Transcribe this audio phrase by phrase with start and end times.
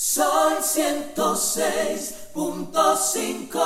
[0.00, 3.60] Sol 106.5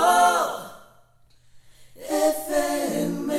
[2.08, 3.34] FM.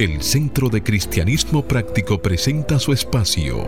[0.00, 3.64] El Centro de Cristianismo Práctico presenta su espacio,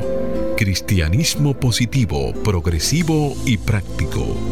[0.56, 4.51] Cristianismo Positivo, Progresivo y Práctico.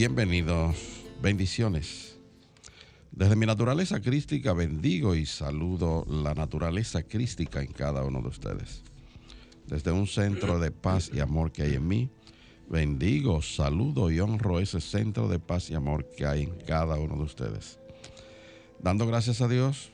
[0.00, 0.76] Bienvenidos,
[1.20, 2.16] bendiciones.
[3.12, 8.82] Desde mi naturaleza crística bendigo y saludo la naturaleza crística en cada uno de ustedes.
[9.66, 12.08] Desde un centro de paz y amor que hay en mí,
[12.70, 17.16] bendigo, saludo y honro ese centro de paz y amor que hay en cada uno
[17.16, 17.78] de ustedes.
[18.78, 19.92] Dando gracias a Dios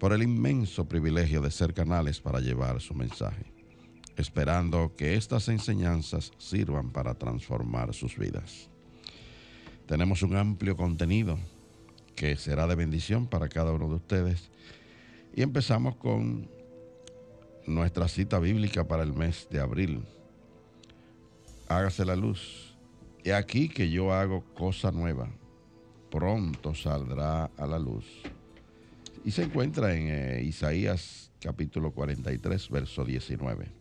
[0.00, 3.52] por el inmenso privilegio de ser canales para llevar su mensaje
[4.16, 8.68] esperando que estas enseñanzas sirvan para transformar sus vidas.
[9.88, 11.38] Tenemos un amplio contenido
[12.14, 14.50] que será de bendición para cada uno de ustedes
[15.34, 16.46] y empezamos con
[17.66, 20.02] nuestra cita bíblica para el mes de abril.
[21.68, 22.76] Hágase la luz.
[23.24, 25.30] He aquí que yo hago cosa nueva.
[26.10, 28.04] Pronto saldrá a la luz.
[29.24, 33.78] Y se encuentra en eh, Isaías capítulo 43, verso 19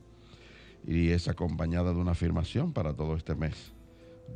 [0.85, 3.73] y es acompañada de una afirmación para todo este mes.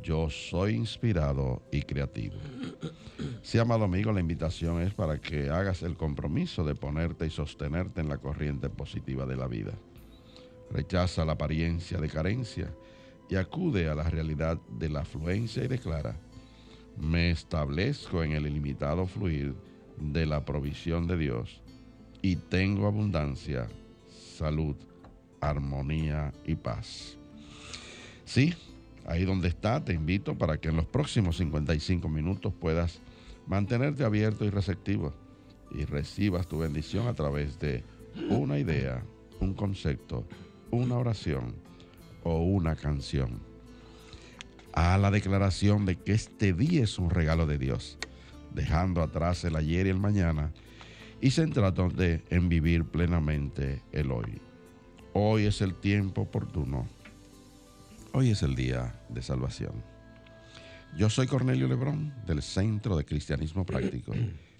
[0.00, 2.36] Yo soy inspirado y creativo.
[3.42, 8.00] Sí, amado amigo, la invitación es para que hagas el compromiso de ponerte y sostenerte
[8.00, 9.72] en la corriente positiva de la vida.
[10.70, 12.72] Rechaza la apariencia de carencia
[13.28, 16.16] y acude a la realidad de la afluencia y declara,
[16.96, 19.54] me establezco en el ilimitado fluir
[19.98, 21.62] de la provisión de Dios
[22.22, 23.68] y tengo abundancia,
[24.08, 24.76] salud,
[25.40, 27.18] armonía y paz.
[28.24, 28.54] Sí,
[29.06, 33.00] ahí donde está, te invito para que en los próximos 55 minutos puedas
[33.46, 35.12] mantenerte abierto y receptivo
[35.70, 37.84] y recibas tu bendición a través de
[38.28, 39.02] una idea,
[39.40, 40.26] un concepto,
[40.70, 41.54] una oración
[42.22, 43.40] o una canción.
[44.72, 47.98] A la declaración de que este día es un regalo de Dios,
[48.54, 50.52] dejando atrás el ayer y el mañana
[51.20, 54.40] y centrándote en vivir plenamente el hoy.
[55.12, 56.86] Hoy es el tiempo oportuno.
[58.14, 59.82] Hoy es el día de salvación.
[60.98, 64.12] Yo soy Cornelio Lebrón del Centro de Cristianismo Práctico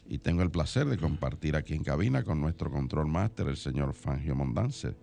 [0.09, 3.93] y tengo el placer de compartir aquí en cabina con nuestro control máster, el señor
[3.93, 4.97] Fangio Mondance,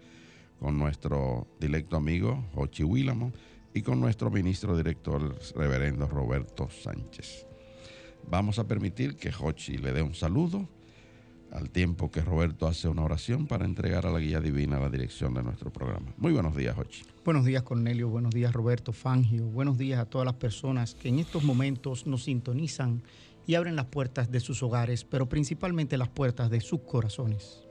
[0.60, 3.32] con nuestro directo amigo Jochi Willamo
[3.72, 7.46] y con nuestro ministro director, el reverendo Roberto Sánchez.
[8.28, 10.68] Vamos a permitir que Jochi le dé un saludo
[11.52, 15.34] al tiempo que Roberto hace una oración para entregar a la guía divina la dirección
[15.34, 16.14] de nuestro programa.
[16.18, 17.04] Muy buenos días, Jochi.
[17.26, 18.10] Buenos días, Cornelio.
[18.10, 19.46] Buenos días, Roberto Fangio.
[19.46, 23.02] Buenos días a todas las personas que en estos momentos nos sintonizan
[23.48, 27.64] y abren las puertas de sus hogares, pero principalmente las puertas de sus corazones.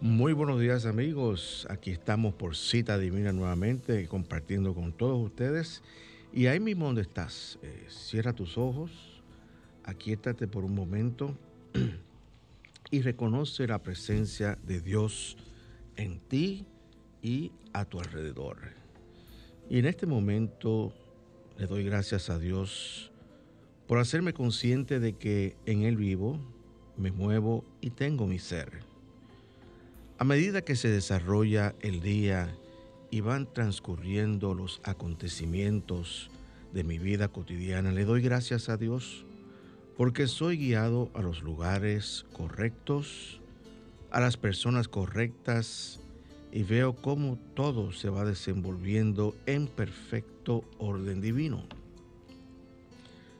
[0.00, 5.82] Muy buenos días amigos, aquí estamos por cita divina nuevamente compartiendo con todos ustedes
[6.34, 8.90] y ahí mismo donde estás, eh, cierra tus ojos,
[9.84, 11.34] aquíétate por un momento
[12.90, 15.36] y reconoce la presencia de Dios
[15.96, 16.66] en ti
[17.22, 18.58] y a tu alrededor.
[19.68, 20.92] Y en este momento
[21.58, 23.10] le doy gracias a Dios
[23.86, 26.38] por hacerme consciente de que en Él vivo,
[26.96, 28.80] me muevo y tengo mi ser.
[30.18, 32.56] A medida que se desarrolla el día
[33.10, 36.30] y van transcurriendo los acontecimientos
[36.72, 39.24] de mi vida cotidiana, le doy gracias a Dios
[39.96, 43.40] porque soy guiado a los lugares correctos,
[44.10, 46.00] a las personas correctas
[46.52, 51.64] y veo cómo todo se va desenvolviendo en perfecto orden divino.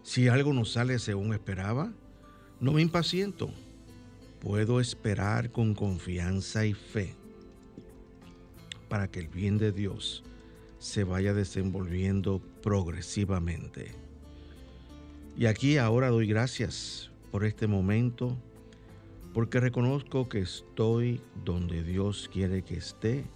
[0.03, 1.93] Si algo no sale según esperaba,
[2.61, 3.51] no me impaciento.
[4.41, 7.15] Puedo esperar con confianza y fe
[8.89, 10.23] para que el bien de Dios
[10.79, 14.06] se vaya desenvolviendo progresivamente.
[15.39, 18.39] Y aquí ahora doy gracias por este momento,
[19.35, 23.27] porque reconozco que estoy donde Dios quiere que esté,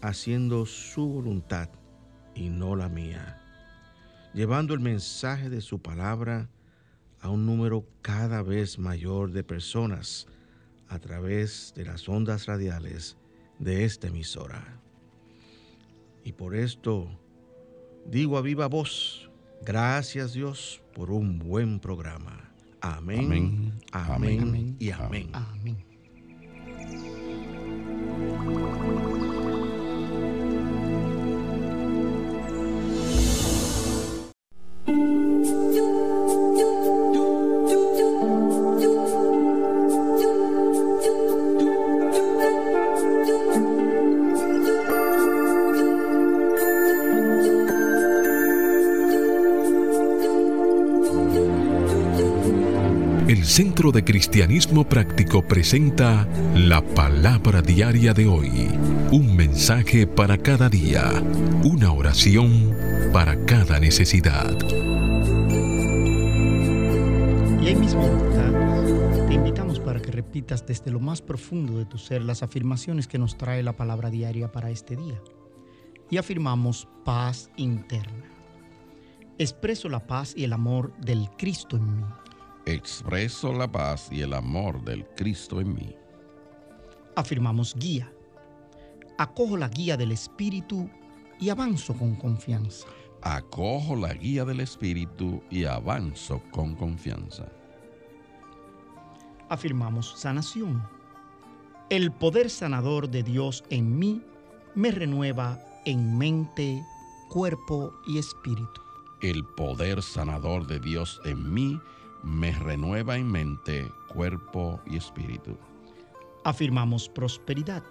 [0.00, 1.68] haciendo su voluntad
[2.34, 3.40] y no la mía.
[4.34, 6.48] llevando el mensaje de su palabra
[7.20, 10.26] a un número cada vez mayor de personas
[10.88, 13.16] a través de las ondas radiales
[13.58, 14.80] de esta emisora.
[16.24, 17.08] Y por esto
[18.06, 19.27] digo a viva voz,
[19.64, 22.50] gracias Dios por un buen programa.
[22.80, 25.30] Amén, amén, amén, y amén.
[25.32, 25.57] Amén.
[53.58, 58.68] Centro de Cristianismo Práctico presenta la palabra diaria de hoy.
[59.10, 61.10] Un mensaje para cada día.
[61.64, 62.72] Una oración
[63.12, 64.56] para cada necesidad.
[67.60, 69.26] Y ahí mismo ¿verdad?
[69.26, 73.18] te invitamos para que repitas desde lo más profundo de tu ser las afirmaciones que
[73.18, 75.20] nos trae la palabra diaria para este día.
[76.10, 78.22] Y afirmamos paz interna.
[79.36, 82.04] Expreso la paz y el amor del Cristo en mí.
[82.68, 85.96] Expreso la paz y el amor del Cristo en mí.
[87.16, 88.12] Afirmamos guía.
[89.16, 90.90] Acojo la guía del Espíritu
[91.40, 92.86] y avanzo con confianza.
[93.22, 97.50] Acojo la guía del Espíritu y avanzo con confianza.
[99.48, 100.86] Afirmamos sanación.
[101.88, 104.22] El poder sanador de Dios en mí
[104.74, 106.84] me renueva en mente,
[107.30, 108.82] cuerpo y espíritu.
[109.22, 111.80] El poder sanador de Dios en mí
[112.22, 115.56] me renueva en mente, cuerpo y espíritu.
[116.44, 117.82] Afirmamos prosperidad.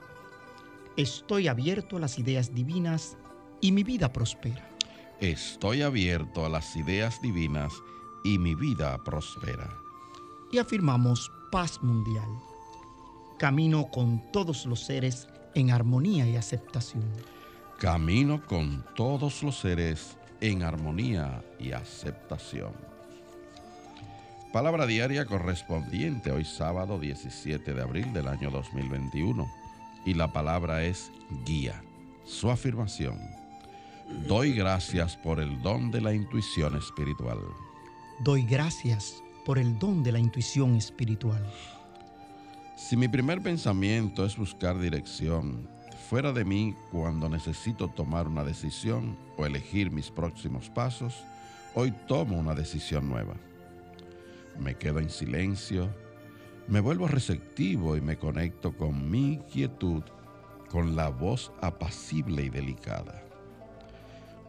[0.96, 3.18] Estoy abierto a las ideas divinas
[3.62, 4.68] y mi vida prospera.
[5.20, 7.74] Estoy abierto a las ideas divinas
[8.24, 9.70] y mi vida prospera.
[10.52, 12.30] Y afirmamos paz mundial.
[13.38, 17.04] Camino con todos los seres en armonía y aceptación.
[17.80, 22.97] Camino con todos los seres en armonía y aceptación.
[24.52, 29.46] Palabra diaria correspondiente hoy sábado 17 de abril del año 2021.
[30.06, 31.12] Y la palabra es
[31.46, 31.84] guía.
[32.26, 33.20] Su afirmación.
[34.26, 37.40] Doy gracias por el don de la intuición espiritual.
[38.22, 41.46] Doy gracias por el don de la intuición espiritual.
[42.78, 45.68] Si mi primer pensamiento es buscar dirección
[46.10, 51.26] fuera de mí cuando necesito tomar una decisión o elegir mis próximos pasos,
[51.76, 53.36] hoy tomo una decisión nueva.
[54.60, 55.90] Me quedo en silencio,
[56.68, 60.04] me vuelvo receptivo y me conecto con mi quietud,
[60.70, 63.24] con la voz apacible y delicada.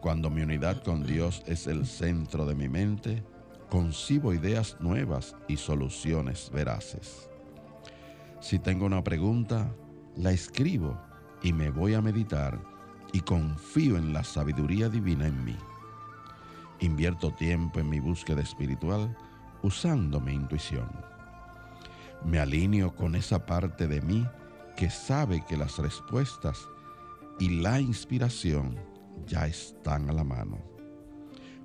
[0.01, 3.23] Cuando mi unidad con Dios es el centro de mi mente,
[3.69, 7.29] concibo ideas nuevas y soluciones veraces.
[8.41, 9.73] Si tengo una pregunta,
[10.15, 10.99] la escribo
[11.43, 12.59] y me voy a meditar
[13.13, 15.55] y confío en la sabiduría divina en mí.
[16.79, 19.15] Invierto tiempo en mi búsqueda espiritual
[19.63, 20.89] usando mi intuición.
[22.25, 24.27] Me alineo con esa parte de mí
[24.75, 26.67] que sabe que las respuestas
[27.39, 28.77] y la inspiración
[29.25, 30.57] ya están a la mano.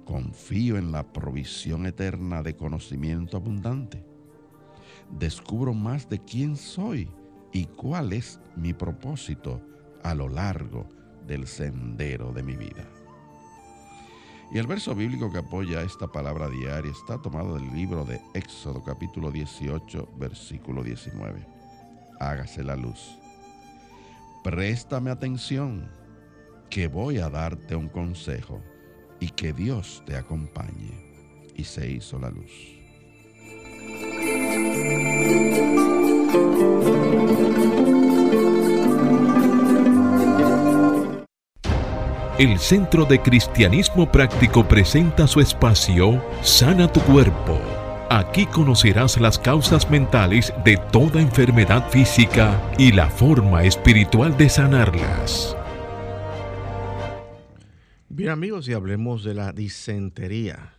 [0.04, 4.04] Confío en la provisión eterna de conocimiento abundante.
[5.10, 7.10] Descubro más de quién soy
[7.52, 9.60] y cuál es mi propósito
[10.02, 10.88] a lo largo
[11.26, 12.86] del sendero de mi vida.
[14.52, 18.82] Y el verso bíblico que apoya esta palabra diaria está tomado del libro de Éxodo
[18.84, 21.46] capítulo 18 versículo 19.
[22.20, 23.18] Hágase la luz.
[24.44, 25.90] Préstame atención,
[26.70, 28.60] que voy a darte un consejo
[29.18, 31.12] y que Dios te acompañe.
[31.56, 32.52] Y se hizo la luz.
[42.36, 47.60] El Centro de Cristianismo Práctico presenta su espacio Sana tu Cuerpo.
[48.10, 55.56] Aquí conocerás las causas mentales de toda enfermedad física y la forma espiritual de sanarlas.
[58.08, 60.74] Bien amigos, y hablemos de la disentería.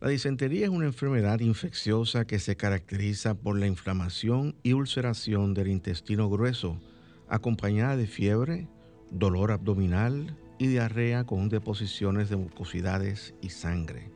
[0.00, 5.70] La disentería es una enfermedad infecciosa que se caracteriza por la inflamación y ulceración del
[5.70, 6.80] intestino grueso,
[7.28, 8.68] acompañada de fiebre,
[9.10, 14.10] dolor abdominal y diarrea con deposiciones de mucosidades y sangre.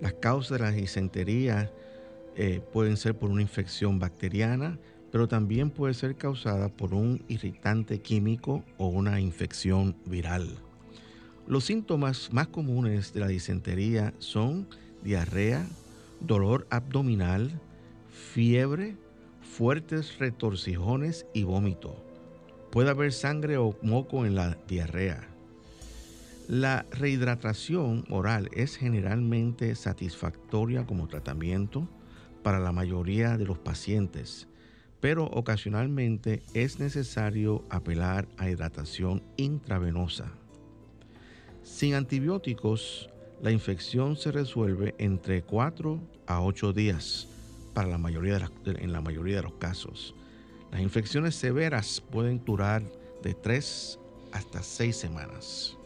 [0.00, 1.70] Las causas de la disentería
[2.36, 4.78] eh, pueden ser por una infección bacteriana,
[5.10, 10.48] pero también puede ser causada por un irritante químico o una infección viral.
[11.46, 14.68] Los síntomas más comunes de la disentería son
[15.02, 15.66] diarrea,
[16.20, 17.60] dolor abdominal,
[18.08, 18.96] fiebre,
[19.42, 22.04] fuertes retorcijones y vómito.
[22.70, 25.29] Puede haber sangre o moco en la diarrea.
[26.50, 31.88] La rehidratación oral es generalmente satisfactoria como tratamiento
[32.42, 34.48] para la mayoría de los pacientes,
[34.98, 40.32] pero ocasionalmente es necesario apelar a hidratación intravenosa.
[41.62, 47.28] Sin antibióticos, la infección se resuelve entre 4 a 8 días
[47.74, 50.16] para la mayoría en la mayoría de los casos.
[50.72, 52.82] Las infecciones severas pueden durar
[53.22, 54.00] de 3
[54.32, 55.76] hasta 6 semanas.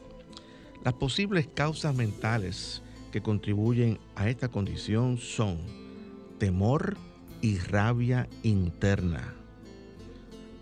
[0.84, 5.58] Las posibles causas mentales que contribuyen a esta condición son
[6.38, 6.98] temor
[7.40, 9.32] y rabia interna.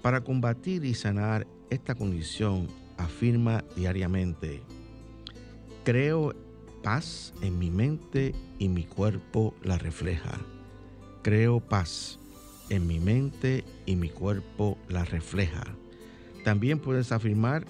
[0.01, 4.63] Para combatir y sanar esta condición, afirma diariamente,
[5.85, 6.35] creo
[6.85, 10.39] paz en mi mente y mi cuerpo la refleja.
[11.23, 12.21] Creo paz
[12.69, 15.65] en mi mente y mi cuerpo la refleja.
[16.45, 17.65] También puedes afirmar,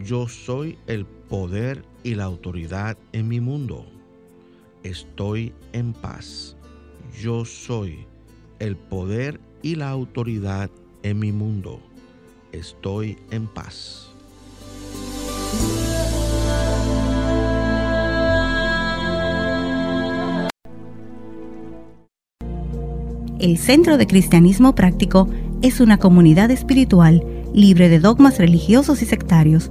[0.00, 3.86] yo soy el poder y la autoridad en mi mundo.
[4.82, 6.56] Estoy en paz.
[7.20, 8.06] Yo soy
[8.58, 10.70] el poder y la autoridad
[11.02, 11.80] en mi mundo.
[12.52, 14.08] Estoy en paz.
[23.38, 25.28] El Centro de Cristianismo Práctico
[25.62, 29.70] es una comunidad espiritual libre de dogmas religiosos y sectarios,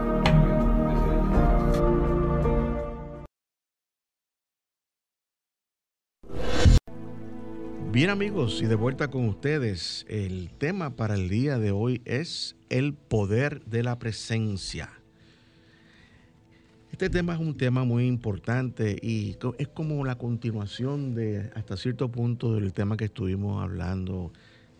[7.91, 12.55] Bien amigos, y de vuelta con ustedes, el tema para el día de hoy es
[12.69, 14.89] el poder de la presencia.
[16.93, 22.09] Este tema es un tema muy importante y es como la continuación de hasta cierto
[22.09, 24.31] punto del tema que estuvimos hablando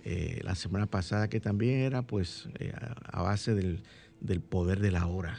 [0.06, 2.72] eh, la semana pasada, que también era pues eh,
[3.04, 3.82] a base del,
[4.40, 5.38] poder de la hora.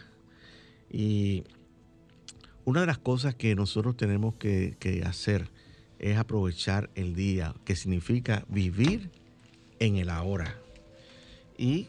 [0.91, 1.45] Y
[2.67, 5.49] una de las cosas que nosotros tenemos que hacer,
[6.03, 9.11] es aprovechar el día, que significa vivir
[9.79, 10.59] en el ahora.
[11.57, 11.87] Y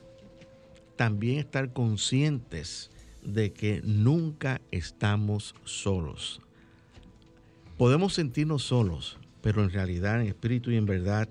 [0.96, 2.92] también estar conscientes
[3.24, 6.42] de que nunca estamos solos.
[7.78, 11.28] Podemos sentirnos solos, pero en realidad, en espíritu y en verdad,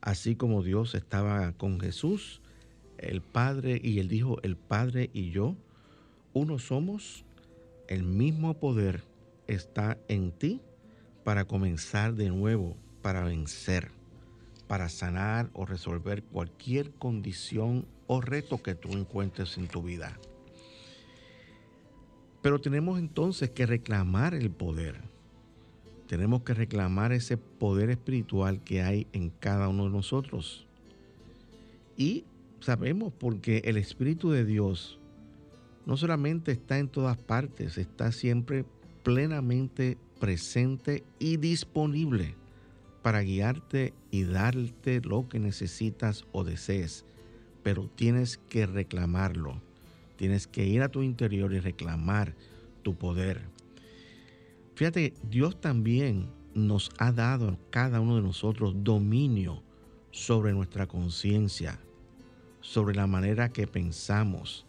[0.00, 2.40] así como Dios estaba con Jesús,
[2.96, 5.56] el Padre y él dijo, el Padre y yo,
[6.32, 7.24] uno somos,
[7.88, 9.02] el mismo poder
[9.48, 10.60] está en ti
[11.24, 13.90] para comenzar de nuevo, para vencer,
[14.68, 20.18] para sanar o resolver cualquier condición o reto que tú encuentres en tu vida.
[22.42, 25.00] Pero tenemos entonces que reclamar el poder.
[26.06, 30.66] Tenemos que reclamar ese poder espiritual que hay en cada uno de nosotros.
[31.96, 32.24] Y
[32.60, 34.98] sabemos porque el Espíritu de Dios
[35.86, 38.64] no solamente está en todas partes, está siempre
[39.02, 42.36] plenamente presente y disponible
[43.02, 47.04] para guiarte y darte lo que necesitas o desees,
[47.62, 49.60] pero tienes que reclamarlo.
[50.16, 52.34] Tienes que ir a tu interior y reclamar
[52.82, 53.40] tu poder.
[54.74, 59.62] Fíjate, Dios también nos ha dado a cada uno de nosotros dominio
[60.10, 61.78] sobre nuestra conciencia,
[62.60, 64.66] sobre la manera que pensamos,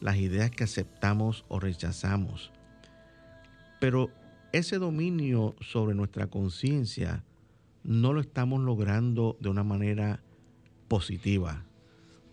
[0.00, 2.50] las ideas que aceptamos o rechazamos.
[3.80, 4.10] Pero
[4.52, 7.24] ese dominio sobre nuestra conciencia
[7.84, 10.22] no lo estamos logrando de una manera
[10.88, 11.64] positiva,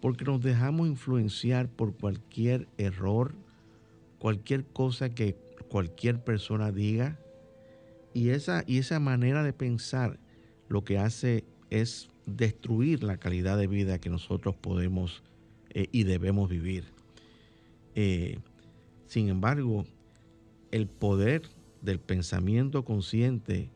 [0.02, 3.36] porque nos dejamos influenciar por cualquier error,
[4.20, 5.36] cualquier cosa que
[5.70, 7.20] cualquier persona diga,
[8.14, 10.20] y esa, y esa manera de pensar
[10.70, 15.24] lo que hace es destruir la calidad de vida que nosotros podemos
[15.70, 16.86] eh, y debemos vivir.
[17.96, 18.40] Eh,
[19.06, 19.86] sin embargo,
[20.72, 21.44] el poder
[21.82, 23.70] del pensamiento consciente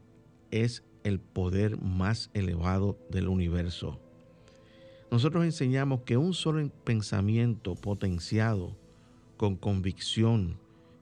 [0.51, 3.99] es el poder más elevado del universo.
[5.09, 8.75] Nosotros enseñamos que un solo pensamiento potenciado
[9.37, 10.57] con convicción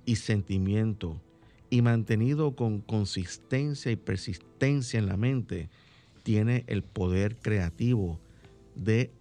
[0.06, 1.22] y sentimiento
[1.70, 5.70] y mantenido con consistencia y persistencia en la mente,
[6.24, 8.20] tiene el poder creativo
[8.76, 9.12] de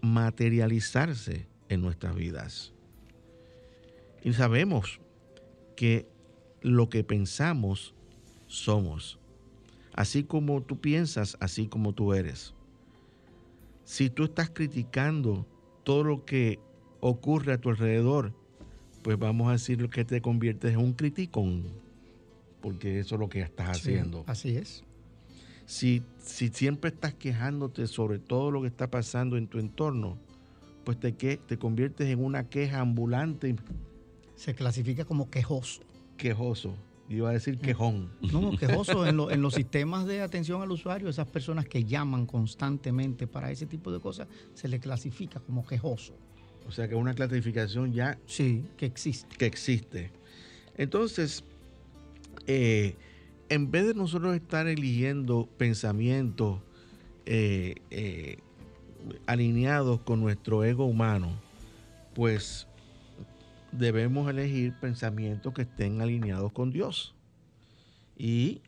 [0.00, 2.74] materializarse en nuestras vidas.
[4.22, 5.00] Y sabemos
[5.76, 6.06] que
[6.68, 7.94] lo que pensamos
[8.46, 9.18] somos.
[9.94, 12.54] Así como tú piensas, así como tú eres.
[13.84, 15.46] Si tú estás criticando
[15.82, 16.60] todo lo que
[17.00, 18.32] ocurre a tu alrededor,
[19.02, 21.64] pues vamos a decir que te conviertes en un criticón,
[22.60, 24.24] porque eso es lo que estás Sí, haciendo.
[24.26, 24.84] Así es.
[25.66, 30.16] Si, si siempre estás quejándote sobre todo lo que está pasando en tu entorno,
[30.84, 33.54] pues te, que, te conviertes en una queja ambulante,
[34.36, 35.82] Se clasifica como quejoso.
[36.18, 36.74] Quejoso.
[37.08, 38.10] Iba a decir quejón.
[38.20, 42.26] No, quejoso en, lo- en los sistemas de atención al usuario, esas personas que llaman
[42.26, 46.14] constantemente para ese tipo de cosas, se le clasifica como quejoso.
[46.66, 49.34] O sea que es una clasificación ya Sí, que existe.
[49.38, 50.10] que existe.
[50.76, 51.42] Entonces,
[52.46, 52.94] eh,
[53.48, 56.60] en vez de nosotros estar eligiendo pensamientos
[57.24, 58.36] eh, eh,
[59.26, 61.32] alineados con nuestro ego humano,
[62.14, 62.67] pues
[63.72, 67.14] debemos elegir pensamientos que estén alineados con Dios
[68.16, 68.60] y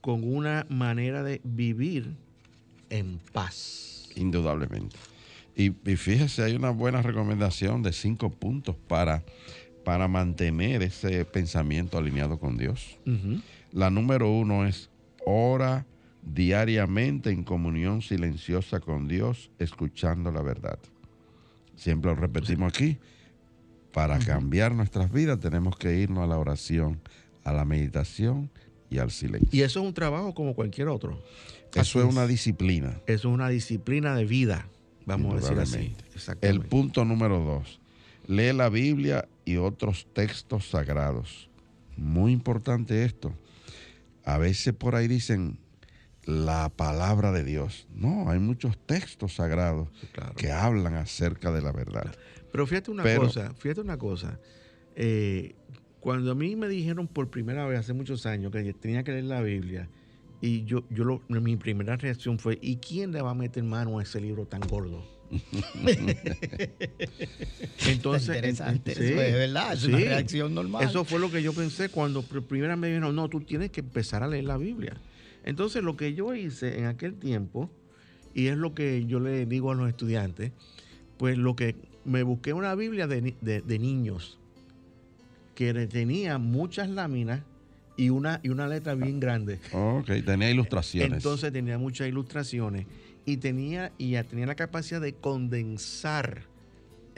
[0.00, 2.16] con una manera de vivir
[2.90, 4.08] en paz.
[4.14, 4.96] Indudablemente.
[5.54, 9.24] Y, y fíjese, hay una buena recomendación de cinco puntos para,
[9.84, 12.96] para mantener ese pensamiento alineado con Dios.
[13.72, 14.88] La número uno es
[15.26, 15.84] ora
[16.22, 20.78] diariamente en comunión silenciosa con Dios, escuchando la verdad.
[21.76, 22.98] Siempre lo repetimos aquí.
[23.92, 27.00] Para cambiar nuestras vidas tenemos que irnos a la oración,
[27.44, 28.50] a la meditación
[28.90, 29.48] y al silencio.
[29.52, 31.22] Y eso es un trabajo como cualquier otro.
[31.72, 33.00] Eso Así es una disciplina.
[33.06, 34.68] Eso es una disciplina de vida,
[35.06, 35.76] vamos a decir así.
[35.76, 36.04] Indudablemente.
[36.08, 36.68] El Exactamente.
[36.68, 37.80] punto número dos,
[38.26, 41.48] lee la Biblia y otros textos sagrados.
[41.96, 43.32] Muy importante esto.
[44.24, 45.58] A veces por ahí dicen
[46.28, 47.86] la palabra de Dios.
[47.94, 50.34] No, hay muchos textos sagrados Claro.
[50.34, 52.14] que hablan acerca de la verdad.
[52.52, 54.38] Pero fíjate una Pero- cosa, fíjate una cosa.
[54.94, 55.54] Eh,
[56.00, 59.24] cuando a mí me dijeron por primera vez hace muchos años que tenía que leer
[59.24, 59.88] la Biblia,
[60.42, 63.98] y yo, yo lo- mi primera reacción fue, ¿y quién le va a meter mano
[63.98, 65.02] a ese libro tan gordo?
[67.86, 68.92] Entonces, interesante.
[68.92, 70.84] en- eso es verdad, es una reacción normal.
[70.84, 73.70] Eso fue lo que yo pensé cuando por primera vez me dijeron, no, tú tienes
[73.70, 74.96] que empezar a leer la Biblia.
[75.48, 77.70] Entonces, lo que yo hice en aquel tiempo,
[78.34, 80.52] y es lo que yo le digo a los estudiantes,
[81.16, 84.38] pues lo que me busqué una Biblia de, de niños
[85.54, 87.40] que tenía muchas láminas
[87.96, 89.58] y una, y una letra bien grande.
[89.72, 91.14] Ok, tenía ilustraciones.
[91.14, 92.86] Entonces tenía muchas ilustraciones
[93.24, 96.42] y tenía, y ya tenía la capacidad de condensar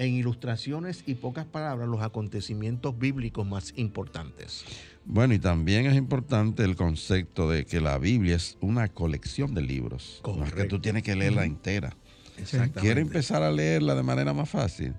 [0.01, 4.65] en ilustraciones y pocas palabras los acontecimientos bíblicos más importantes.
[5.05, 9.61] bueno, y también es importante el concepto de que la Biblia es una colección de
[9.61, 10.23] libros.
[10.25, 10.77] No es que Correcto.
[10.77, 11.95] tú tienes que leerla entera.
[12.39, 12.81] Exactamente.
[12.81, 14.95] ¿Quiere empezar a leerla de manera más fácil?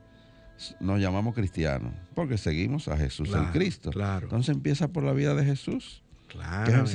[0.79, 3.89] Nos llamamos cristianos porque seguimos a Jesús el Cristo.
[3.89, 4.25] claro.
[4.25, 6.03] Entonces empieza por la vida de Jesús.
[6.27, 6.85] Claro.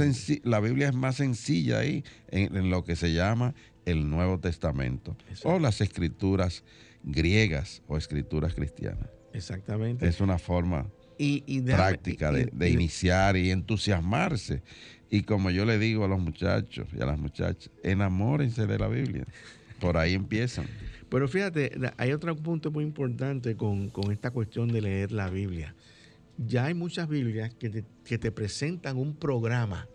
[0.44, 3.52] la Biblia es más sencilla ahí en, en lo que se llama
[3.84, 5.48] el Nuevo Testamento Exacto.
[5.48, 6.62] o las escrituras
[7.06, 9.08] griegas o escrituras cristianas.
[9.32, 10.06] Exactamente.
[10.06, 10.86] Es una forma
[11.18, 14.62] y, y déjame- práctica de, y- de y- iniciar y entusiasmarse.
[15.08, 18.88] Y como yo le digo a los muchachos y a las muchachas, enamórense de la
[18.88, 19.24] Biblia.
[19.80, 20.66] Por ahí empiezan.
[21.08, 25.74] Pero fíjate, hay otro punto muy importante con, con esta cuestión de leer la Biblia.
[26.38, 29.86] Ya hay muchas Biblias que te, que te presentan un programa,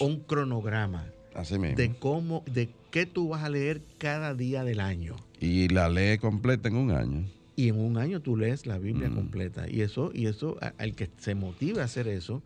[0.00, 1.76] un cronograma Así mismo.
[1.76, 5.14] de cómo, de qué tú vas a leer cada día del año.
[5.42, 7.24] Y la lee completa en un año.
[7.56, 9.14] Y en un año tú lees la Biblia Mm.
[9.14, 9.68] completa.
[9.68, 12.42] Y eso, y eso, a- al que se motive a hacer eso,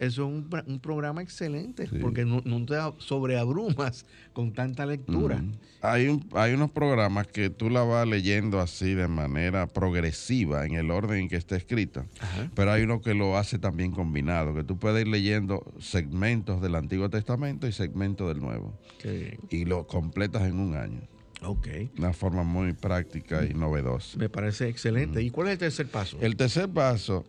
[0.00, 1.98] eso es un, un programa excelente, Sí.
[2.00, 5.36] porque no, no te sobreabrumas con tanta lectura.
[5.42, 5.52] Mm.
[5.82, 10.74] Hay, un, hay unos programas que tú la vas leyendo así de manera progresiva en
[10.74, 12.04] el orden en que está escrita.
[12.20, 12.50] Ajá.
[12.54, 16.74] Pero hay uno que lo hace también combinado, que tú puedes ir leyendo segmentos del
[16.74, 18.78] Antiguo Testamento y segmentos del Nuevo.
[19.00, 19.38] Qué bien.
[19.50, 21.00] Y lo completas en un año.
[21.42, 21.68] Ok.
[21.98, 24.18] Una forma muy práctica y novedosa.
[24.18, 25.20] Me parece excelente.
[25.20, 25.26] Mm.
[25.26, 26.18] ¿Y cuál es el tercer paso?
[26.20, 27.24] El tercer paso,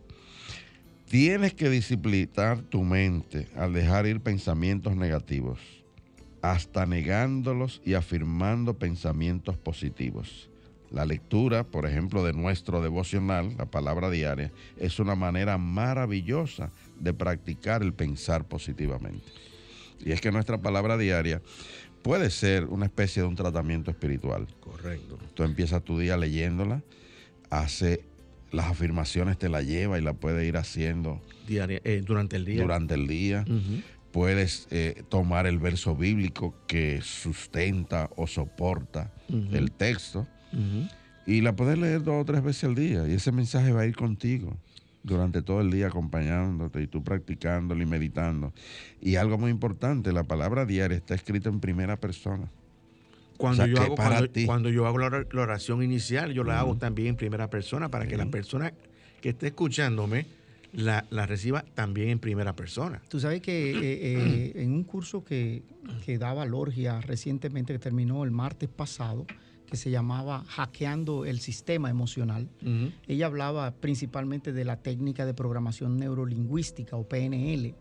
[1.08, 5.58] tienes que disciplinar tu mente al dejar ir pensamientos negativos,
[6.40, 10.48] hasta negándolos y afirmando pensamientos positivos.
[10.90, 16.70] La lectura, por ejemplo, de nuestro devocional, la palabra diaria, es una manera maravillosa
[17.00, 19.26] de practicar el pensar positivamente.
[20.04, 21.40] Y es que nuestra palabra diaria
[22.02, 24.46] puede ser una especie de un tratamiento espiritual.
[24.60, 25.18] Correcto.
[25.34, 26.82] Tú empiezas tu día leyéndola,
[27.50, 28.04] hace
[28.50, 32.60] las afirmaciones te las lleva y las puedes ir haciendo Diaria- eh, durante el día.
[32.62, 33.44] durante el día.
[34.10, 39.10] Puedes eh, tomar el verso bíblico que sustenta o soporta
[39.52, 40.26] el texto
[41.26, 43.86] y la puedes leer dos o tres veces al día y ese mensaje va a
[43.86, 44.54] ir contigo
[45.02, 48.52] durante todo el día acompañándote y tú practicándolo y meditando.
[49.00, 52.48] Y algo muy importante, la palabra diaria está escrita en primera persona.
[53.36, 54.46] Cuando, O sea, yo hago, para cuando, ti.
[54.46, 58.16] cuando yo hago la oración inicial, yo la hago también en primera persona para que
[58.16, 58.72] la persona
[59.20, 60.26] que esté escuchándome
[60.72, 63.02] la, la reciba también en primera persona.
[63.08, 65.62] Tú sabes que eh, eh, en un curso que,
[66.04, 69.26] que daba Lorgia recientemente, que terminó el martes pasado,
[69.72, 72.46] que se llamaba Hackeando el Sistema Emocional,
[73.08, 77.74] ella hablaba principalmente de la técnica de programación neurolingüística o PNL.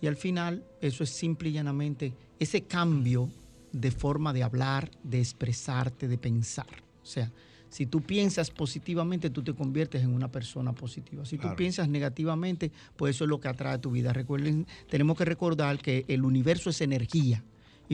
[0.00, 3.28] Y al final, eso es simple y llanamente ese cambio
[3.72, 6.68] de forma de hablar, de expresarte, de pensar.
[7.02, 7.32] O sea,
[7.68, 11.24] si tú piensas positivamente, tú te conviertes en una persona positiva.
[11.24, 11.50] Si Claro.
[11.50, 14.12] tú piensas negativamente, pues eso es lo que atrae a tu vida.
[14.12, 17.42] Recuerden, tenemos que recordar que el universo es energía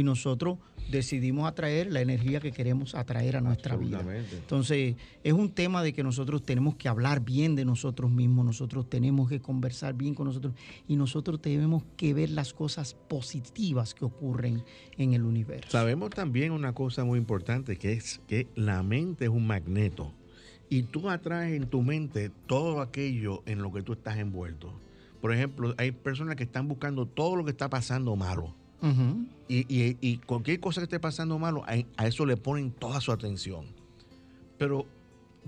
[0.00, 0.58] y nosotros
[0.90, 4.02] decidimos atraer la energía que queremos atraer a nuestra vida.
[4.32, 8.88] Entonces, es un tema de que nosotros tenemos que hablar bien de nosotros mismos, nosotros
[8.88, 10.54] tenemos que conversar bien con nosotros
[10.88, 14.64] y nosotros tenemos que ver las cosas positivas que ocurren
[14.96, 15.70] en el universo.
[15.70, 20.12] Sabemos también una cosa muy importante, que es que la mente es un magneto.
[20.68, 24.72] Y tú atraes en tu mente todo aquello en lo que tú estás envuelto.
[25.20, 28.54] Por ejemplo, hay personas que están buscando todo lo que está pasando malo.
[29.48, 33.00] Y, y- y cualquier cosa que esté pasando malo, a, a eso le ponen toda
[33.00, 33.66] su atención.
[34.58, 34.86] Pero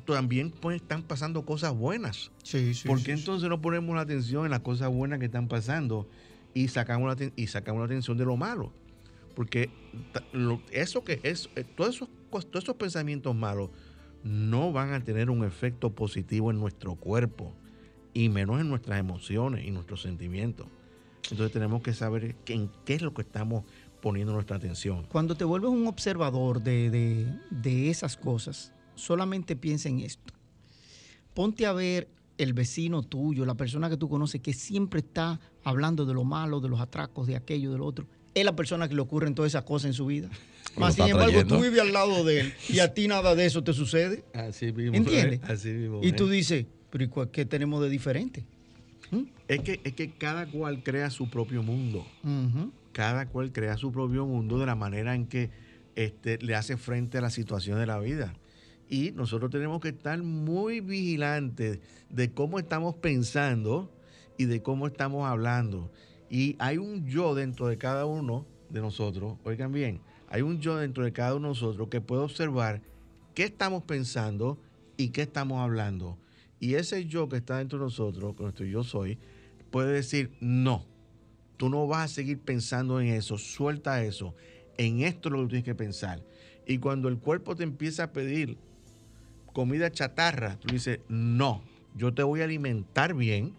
[0.04, 2.30] también pues, están pasando cosas buenas.
[2.42, 3.20] Sí, sí, ¿Por qué sí.
[3.20, 6.08] entonces no ponemos la atención en las cosas buenas que están pasando
[6.54, 8.72] y sacamos la, y sacamos la atención de lo malo?
[9.34, 9.70] Porque
[10.32, 13.70] lo- eso que es, eh, todos esos, todos esos pensamientos malos
[14.24, 17.52] no van a tener un efecto positivo en nuestro cuerpo
[18.14, 20.66] y menos en nuestras emociones y nuestros sentimientos.
[21.30, 23.64] Entonces tenemos que saber que- en qué es lo que estamos
[24.00, 25.06] poniendo nuestra atención.
[25.08, 30.32] Cuando te vuelves un observador de, de- de esas cosas, solamente piensa en esto.
[31.34, 32.08] Ponte a ver
[32.38, 36.60] el vecino tuyo, la persona que tú conoces, que siempre está hablando de lo malo,
[36.60, 38.06] de los atracos, de aquello, de lo otro.
[38.34, 40.28] Es la persona que le ocurren todas esas cosas en su vida.
[40.76, 41.56] Mas, sin embargo, trayendo.
[41.56, 44.24] tú vives al lado de él y a ti nada de eso te sucede.
[44.34, 44.96] Así mismo.
[44.96, 45.40] ¿Entiendes?
[45.48, 46.00] Así mismo.
[46.02, 46.16] Y es.
[46.16, 48.46] tú dices, pero ¿y cuál- ¿qué tenemos de diferente?
[49.10, 49.22] ¿Mm?
[49.48, 52.06] Es que, es que cada cual crea su propio mundo.
[52.92, 55.50] Cada cual crea su propio mundo de la manera en que
[55.96, 58.34] este, le hace frente a la situación de la vida.
[58.88, 63.90] Y nosotros tenemos que estar muy vigilantes de cómo estamos pensando
[64.36, 65.90] y de cómo estamos hablando.
[66.28, 70.76] Y hay un yo dentro de cada uno de nosotros, oigan bien, hay un yo
[70.76, 72.80] dentro de cada uno de nosotros que puede observar
[73.34, 74.58] qué estamos pensando
[74.96, 76.18] y qué estamos hablando.
[76.62, 79.18] Y ese yo que está dentro de nosotros, nuestro yo soy,
[79.72, 80.86] puede decir, no,
[81.56, 84.36] tú no vas a seguir pensando en eso, suelta eso,
[84.78, 86.22] en esto es lo que tienes que pensar.
[86.64, 88.58] Y cuando el cuerpo te empieza a pedir
[89.52, 91.64] comida chatarra, tú dices, no,
[91.96, 93.54] yo te voy a alimentar bien,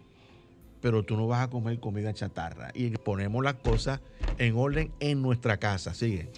[0.80, 2.70] pero tú no vas a comer comida chatarra.
[2.72, 4.00] Y ponemos las cosas
[4.38, 5.92] en orden en nuestra casa.
[5.92, 6.30] Sigue.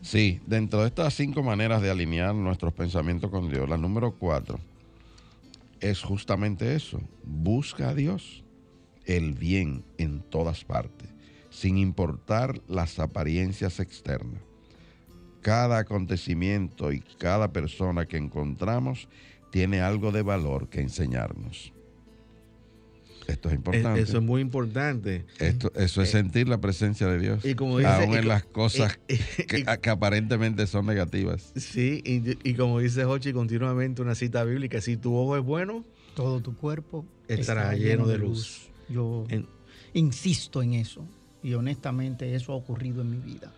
[0.00, 4.58] Sí, dentro de estas cinco maneras de alinear nuestros pensamientos con Dios, la número cuatro
[5.80, 7.00] es justamente eso.
[7.24, 8.44] Busca a Dios,
[9.04, 11.08] el bien en todas partes,
[11.50, 14.40] sin importar las apariencias externas.
[15.42, 19.08] Cada acontecimiento y cada persona que encontramos
[19.50, 21.72] tiene algo de valor que enseñarnos.
[23.26, 24.00] Esto es importante.
[24.00, 25.24] Eso es muy importante.
[25.38, 27.44] Esto, eso es sentir la presencia de Dios.
[27.44, 31.52] Y como dice- aún en las cosas y- que, y- que aparentemente son negativas.
[31.56, 35.84] Sí, y, y como dice Hochi continuamente una cita bíblica, si tu ojo es bueno,
[36.14, 38.68] Todo tu cuerpo Estará lleno de luz.
[38.88, 39.46] Yo en-
[39.94, 41.04] insisto en eso
[41.42, 43.52] y honestamente eso ha ocurrido en mi vida.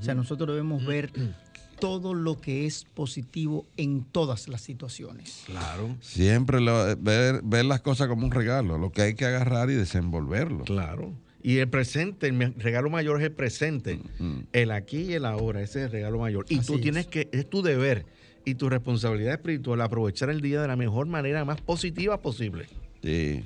[0.00, 1.10] O sea, nosotros debemos ver
[1.78, 5.42] todo lo que es positivo en todas las situaciones.
[5.46, 9.70] claro, Siempre lo- ver, ver las cosas como un regalo, lo que hay que agarrar
[9.70, 10.64] y desenvolverlo.
[10.64, 11.12] claro.
[11.42, 14.00] Y el presente, el regalo mayor es el presente.
[14.18, 14.38] Mm.
[14.54, 16.46] El aquí y el ahora, ese es el regalo mayor.
[16.48, 16.80] Y Así tú es.
[16.80, 18.06] tienes que, es tu deber
[18.46, 22.64] y tu responsabilidad espiritual aprovechar el día de la mejor manera, más positiva posible.
[23.02, 23.42] Sí,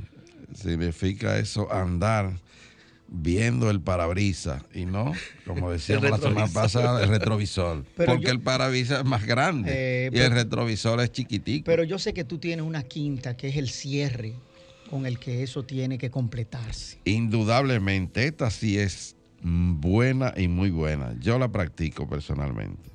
[0.54, 2.34] significa eso andar
[3.10, 5.12] viendo el parabrisas y no,
[5.46, 7.84] como decíamos la semana pasada, el retrovisor.
[7.96, 11.64] Pero porque yo- el parabrisas es más grande Eh, y pero- el retrovisor es chiquitico.
[11.64, 14.34] Pero yo sé que tú tienes una quinta que es el cierre
[14.90, 16.98] con el que eso tiene que completarse.
[17.04, 21.14] Indudablemente, esta sí es buena y muy buena.
[21.20, 22.90] Yo la practico personalmente.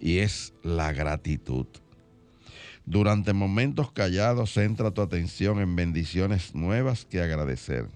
[0.00, 1.66] Y es la gratitud.
[2.84, 7.86] Durante momentos callados, centra tu atención en bendiciones nuevas que agradecer.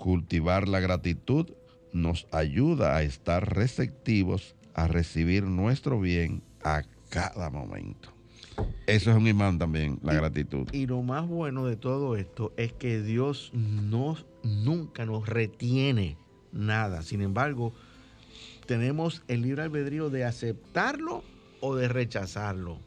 [0.00, 1.46] Cultivar la gratitud
[1.92, 8.08] nos ayuda a estar receptivos a recibir nuestro bien a cada momento.
[8.86, 10.68] Eso es un imán también, la Y- gratitud.
[10.72, 16.16] Y lo más bueno de todo esto es que Dios no, nunca nos retiene
[16.50, 17.02] nada.
[17.02, 17.74] Sin embargo,
[18.66, 21.22] tenemos el libre albedrío de aceptarlo
[21.60, 22.78] o de rechazarlo.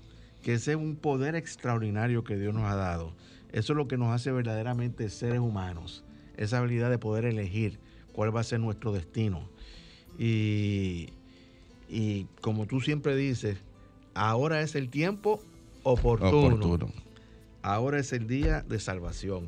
[0.42, 3.14] Que ese es un poder extraordinario que Dios nos ha dado.
[3.52, 6.04] Eso es lo que nos hace verdaderamente seres humanos.
[6.38, 7.80] Esa habilidad de poder elegir
[8.14, 9.48] cuál va a ser nuestro destino.
[10.18, 11.10] Y,
[11.90, 13.58] y como tú siempre dices,
[14.14, 15.42] ahora es el tiempo
[15.84, 16.56] oportuno.
[16.56, 16.94] Oportuno.
[17.62, 19.48] Ahora es el día de salvación.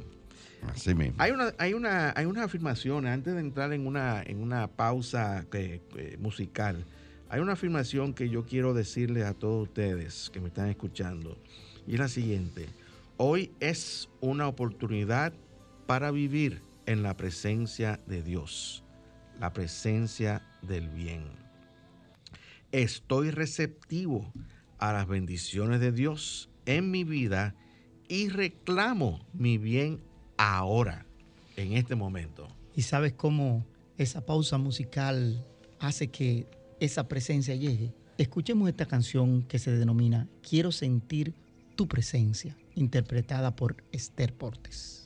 [0.67, 1.15] Así mismo.
[1.19, 5.45] Hay una, hay una, hay una afirmación, antes de entrar en una, en una pausa
[5.53, 6.85] eh, eh, musical,
[7.29, 11.37] hay una afirmación que yo quiero decirles a todos ustedes que me están escuchando.
[11.87, 12.67] Y es la siguiente.
[13.17, 15.33] Hoy es una oportunidad
[15.85, 18.83] para vivir en la presencia de Dios,
[19.39, 21.23] la presencia del bien.
[22.71, 24.31] Estoy receptivo
[24.79, 27.55] a las bendiciones de Dios en mi vida
[28.07, 30.01] y reclamo mi bien
[30.37, 31.05] ahora,
[31.55, 32.47] en este momento.
[32.75, 33.65] ¿Y sabes cómo
[33.97, 35.45] esa pausa musical
[35.79, 36.47] hace que
[36.79, 37.93] esa presencia llegue?
[38.17, 41.33] Escuchemos esta canción que se denomina Quiero sentir
[41.75, 45.04] tu presencia, interpretada por Esther Portes.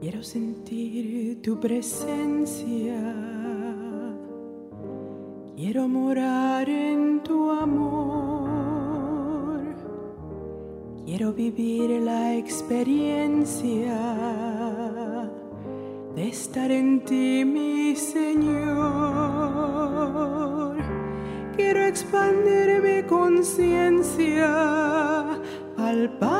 [0.00, 2.96] Quiero sentir tu presencia.
[5.54, 8.47] Quiero morar en tu amor.
[11.08, 13.96] Quiero vivir la experiencia
[16.14, 18.66] de estar en ti, mi Señor.
[21.56, 24.50] Quiero expandir mi conciencia,
[25.78, 26.37] palpar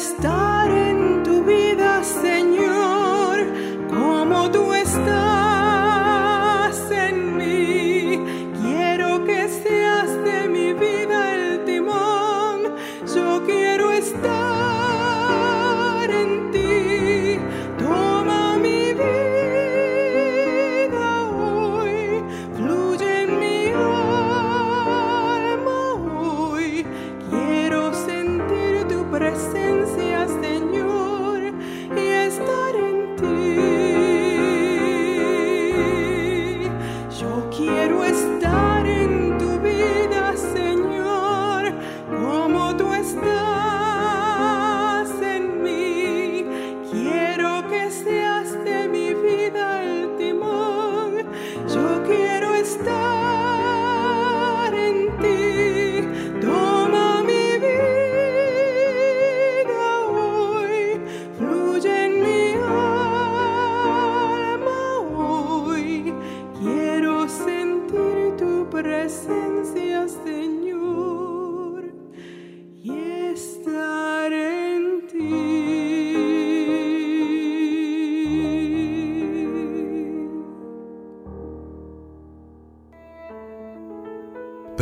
[0.00, 0.39] quiero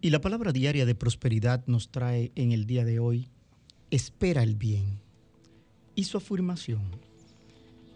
[0.00, 3.28] Y la palabra diaria de prosperidad nos trae en el día de hoy,
[3.90, 5.00] espera el bien.
[5.96, 6.82] Y su afirmación,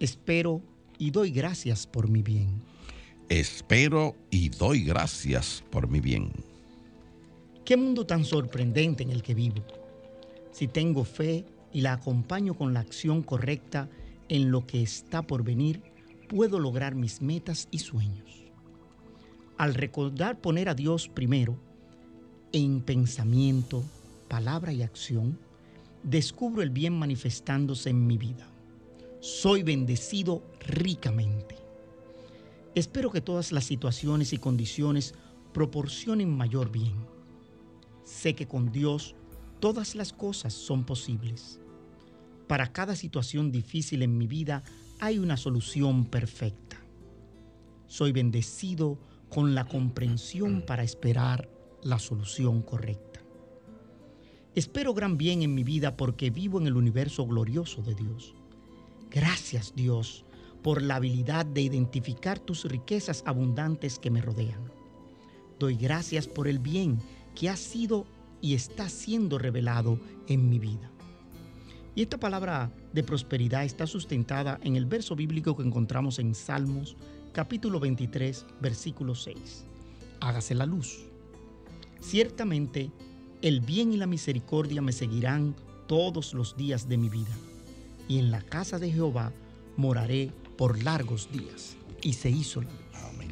[0.01, 0.61] espero
[0.99, 2.61] y doy gracias por mi bien.
[3.29, 6.33] Espero y doy gracias por mi bien.
[7.65, 9.62] Qué mundo tan sorprendente en el que vivo.
[10.51, 13.88] Si tengo fe y la acompaño con la acción correcta
[14.29, 15.81] en lo que está por venir,
[16.29, 18.43] puedo lograr mis metas y sueños.
[19.57, 21.57] Al recordar poner a Dios primero,
[22.53, 23.83] en pensamiento,
[24.29, 25.38] palabra y acción,
[26.03, 28.47] descubro el bien manifestándose en mi vida.
[29.21, 31.57] Soy bendecido ricamente.
[32.75, 35.15] Espero que todas las situaciones y condiciones
[35.53, 36.95] proporcionen mayor bien.
[38.05, 39.15] Sé que con Dios
[39.61, 41.61] todas las cosas son posibles.
[42.49, 44.62] Para cada situación difícil en mi vida
[45.01, 46.79] hay una solución perfecta.
[47.87, 51.49] Soy bendecido con la comprensión para esperar
[51.83, 53.21] la solución correcta.
[54.55, 58.35] Espero gran bien en mi vida porque vivo en el universo glorioso de Dios.
[59.11, 60.25] Gracias Dios
[60.62, 64.71] por la habilidad de identificar tus riquezas abundantes que me rodean.
[65.59, 67.01] Doy gracias por el bien
[67.35, 68.07] que ha sido
[68.40, 70.90] y está siendo revelado en mi vida.
[71.95, 76.97] Y esta palabra de prosperidad está sustentada en el verso bíblico que encontramos en Salmos
[77.33, 79.64] capítulo 23, versículo 6.
[80.21, 81.12] Hágase la luz
[82.03, 82.91] Ciertamente,
[83.43, 85.55] el bien y la misericordia me seguirán
[85.87, 87.31] todos los días de mi vida,
[88.09, 89.33] y en la casa de Jehová
[89.77, 91.77] moraré por largos días.
[92.03, 92.71] Y se hizo la
[93.09, 93.31] Amén.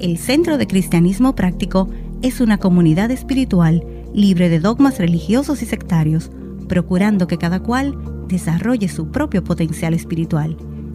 [0.00, 1.90] El Centro de Cristianismo Práctico
[2.22, 6.30] es una comunidad espiritual libre de dogmas religiosos y sectarios,
[6.66, 10.56] procurando que cada cual desarrolle su propio potencial espiritual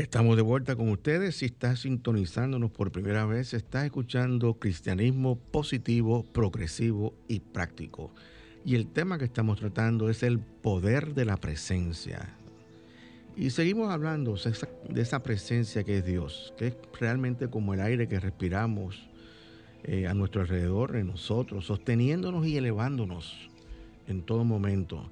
[0.00, 1.36] Estamos de vuelta con ustedes.
[1.36, 8.10] Si estás sintonizándonos por primera vez, estás escuchando Cristianismo positivo, progresivo y práctico.
[8.64, 12.34] Y el tema que estamos tratando es el poder de la presencia.
[13.36, 14.36] Y seguimos hablando
[14.88, 19.06] de esa presencia que es Dios, que es realmente como el aire que respiramos
[19.84, 23.50] eh, a nuestro alrededor, en nosotros, sosteniéndonos y elevándonos
[24.08, 25.10] en todo momento.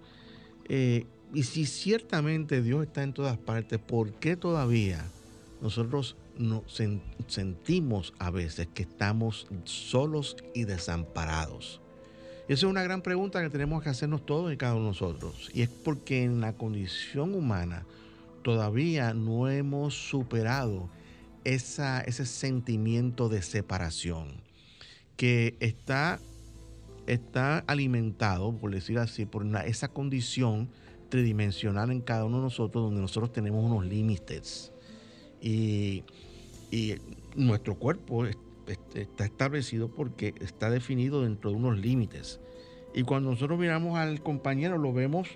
[0.67, 5.05] Eh, y si ciertamente Dios está en todas partes, ¿por qué todavía
[5.61, 6.63] nosotros nos
[7.27, 11.81] sentimos a veces que estamos solos y desamparados?
[12.49, 15.51] Esa es una gran pregunta que tenemos que hacernos todos y cada uno de nosotros.
[15.53, 17.85] Y es porque en la condición humana
[18.43, 20.89] todavía no hemos superado
[21.45, 24.41] ese sentimiento de separación
[25.17, 26.21] que está,
[27.07, 30.71] está alimentado, por decir así, por esa condición
[31.09, 34.73] tridimensional en cada uno de nosotros, donde nosotros tenemos unos límites.
[35.41, 36.05] Y,
[37.35, 42.41] nuestro cuerpo está establecido porque está definido dentro de unos límites.
[42.95, 45.29] Y cuando nosotros miramos al compañero, lo vemos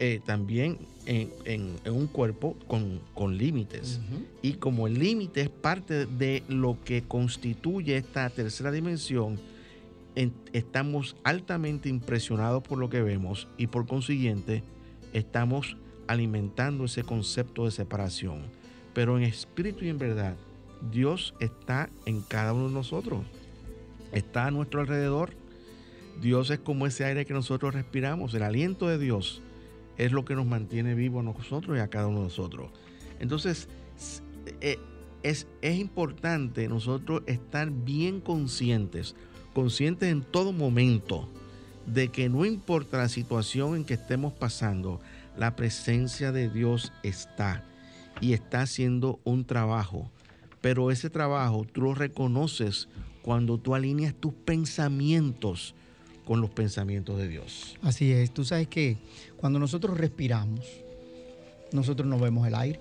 [0.00, 4.00] eh, también en, un cuerpo con, límites.
[4.42, 9.40] Y como el límite es parte de lo que constituye esta tercera dimensión,
[10.52, 14.62] estamos altamente impresionados por lo que vemos y por consiguiente
[15.12, 18.42] estamos alimentando ese concepto de separación.
[18.94, 20.36] Pero en espíritu y en verdad,
[20.90, 23.24] Dios está en cada uno de nosotros.
[24.12, 25.34] Está a nuestro alrededor.
[26.20, 28.34] Dios es como ese aire que nosotros respiramos.
[28.34, 29.42] El aliento de Dios
[29.96, 32.70] es lo que nos mantiene vivos a nosotros y a cada uno de nosotros.
[33.20, 33.68] Entonces,
[34.60, 34.78] eh,
[35.22, 39.14] es, es importante nosotros estar bien conscientes,
[39.52, 41.28] conscientes en todo momento
[41.92, 45.00] de que no importa la situación en que estemos pasando,
[45.36, 47.64] la presencia de Dios está
[48.20, 50.10] y está haciendo un trabajo.
[50.60, 52.88] Pero ese trabajo tú lo reconoces
[53.22, 55.74] cuando tú alineas tus pensamientos
[56.24, 57.78] con los pensamientos de Dios.
[57.82, 58.98] Así es, tú sabes que
[59.36, 60.66] cuando nosotros respiramos,
[61.72, 62.80] nosotros no vemos el aire.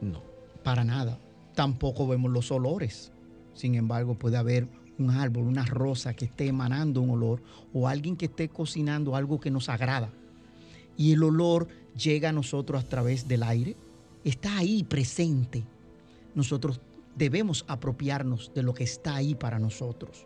[0.00, 0.22] No.
[0.64, 1.18] Para nada.
[1.54, 3.12] Tampoco vemos los olores.
[3.54, 4.66] Sin embargo, puede haber
[5.00, 7.42] un árbol, una rosa que esté emanando un olor
[7.72, 10.12] o alguien que esté cocinando algo que nos agrada.
[10.96, 13.76] Y el olor llega a nosotros a través del aire.
[14.24, 15.64] Está ahí presente.
[16.34, 16.80] Nosotros
[17.16, 20.24] debemos apropiarnos de lo que está ahí para nosotros.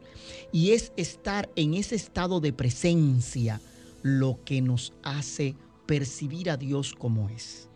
[0.53, 3.61] Y es estar en ese estado de presencia
[4.03, 5.55] lo que nos hace
[5.87, 7.69] percibir a Dios como es.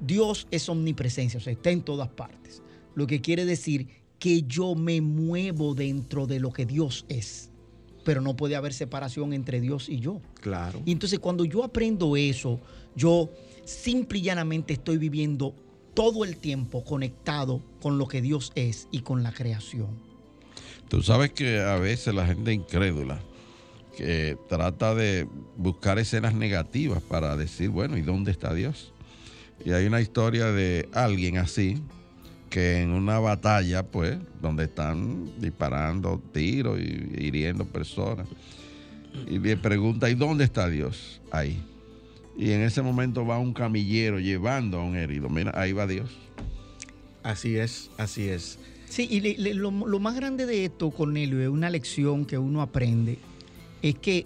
[0.00, 2.62] Dios es omnipresencia, o sea, está en todas partes.
[2.94, 3.88] Lo que quiere decir
[4.18, 7.50] que yo me muevo dentro de lo que Dios es.
[8.04, 10.20] Pero no puede haber separación entre Dios y yo.
[10.40, 10.80] Claro.
[10.84, 12.60] Y entonces cuando yo aprendo eso,
[12.96, 13.30] yo
[13.64, 15.54] simple y llanamente estoy viviendo
[15.94, 19.88] todo el tiempo conectado con lo que Dios es y con la creación.
[20.88, 23.20] Tú sabes que a veces la gente incrédula
[23.96, 28.92] que trata de buscar escenas negativas para decir, bueno, ¿y dónde está Dios?
[29.64, 31.82] Y hay una historia de alguien así
[32.48, 38.26] que en una batalla, pues, donde están disparando tiros y hiriendo personas,
[39.26, 41.20] y le pregunta, ¿y dónde está Dios?
[41.30, 41.60] Ahí.
[42.36, 45.28] Y en ese momento va un camillero llevando a un herido.
[45.28, 46.10] Mira, ahí va Dios.
[47.22, 48.58] Así es, así es.
[48.88, 53.18] Sí, y lo, más grande de esto, Cornelio, es una lección que uno aprende,
[53.82, 54.24] es que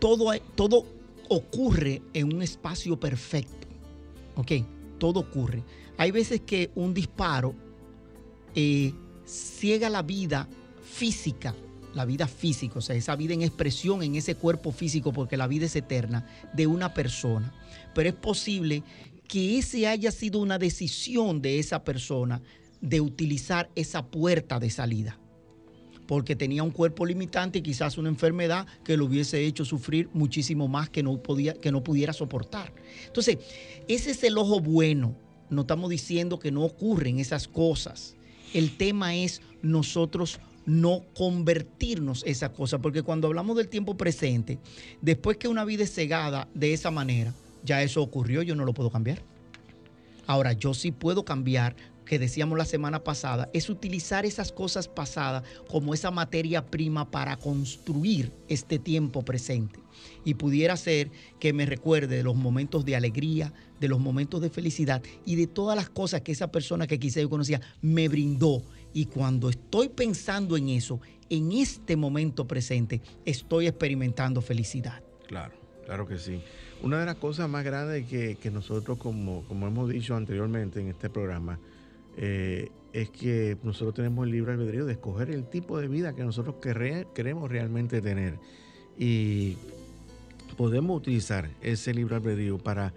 [0.00, 0.84] todo, todo
[1.28, 3.68] ocurre en un espacio perfecto.
[4.34, 4.52] ¿Ok?
[4.98, 5.62] Todo ocurre.
[5.96, 7.54] Hay veces que un disparo
[8.54, 8.92] eh,
[9.24, 10.48] ciega la vida
[10.82, 11.54] física
[11.96, 15.46] la vida física, o sea, esa vida en expresión en ese cuerpo físico, porque la
[15.46, 17.54] vida es eterna, de una persona.
[17.94, 18.82] Pero es posible
[19.26, 22.42] que ese haya sido una decisión de esa persona
[22.82, 25.18] de utilizar esa puerta de salida.
[26.06, 30.68] Porque tenía un cuerpo limitante y quizás una enfermedad que lo hubiese hecho sufrir muchísimo
[30.68, 32.72] más que no, podía, que no pudiera soportar.
[33.06, 33.38] Entonces,
[33.88, 35.16] ese es el ojo bueno.
[35.50, 38.16] No estamos diciendo que no ocurren esas cosas.
[38.52, 44.58] El tema es nosotros no convertirnos esa cosa, porque cuando hablamos del tiempo presente,
[45.00, 47.32] después que una vida es cegada de esa manera,
[47.64, 49.22] ya eso ocurrió, yo no lo puedo cambiar.
[50.26, 51.76] Ahora, yo sí puedo cambiar,
[52.06, 57.36] que decíamos la semana pasada, es utilizar esas cosas pasadas como esa materia prima para
[57.36, 59.80] construir este tiempo presente.
[60.24, 64.50] Y pudiera ser que me recuerde de los momentos de alegría, de los momentos de
[64.50, 68.62] felicidad y de todas las cosas que esa persona que quizá yo conocía me brindó
[68.96, 75.02] y cuando estoy pensando en eso, en este momento presente, estoy experimentando felicidad.
[75.26, 75.52] Claro,
[75.84, 76.40] claro que sí.
[76.82, 81.10] Una de las cosas más grandes que, nosotros, como, como hemos dicho anteriormente en este
[81.10, 81.58] programa,
[82.16, 86.24] eh, es que nosotros tenemos el libre albedrío de escoger el tipo de vida que
[86.24, 86.56] nosotros
[87.14, 88.38] queremos realmente tener.
[88.98, 89.58] Y
[90.56, 92.92] podemos utilizar ese libre albedrío para,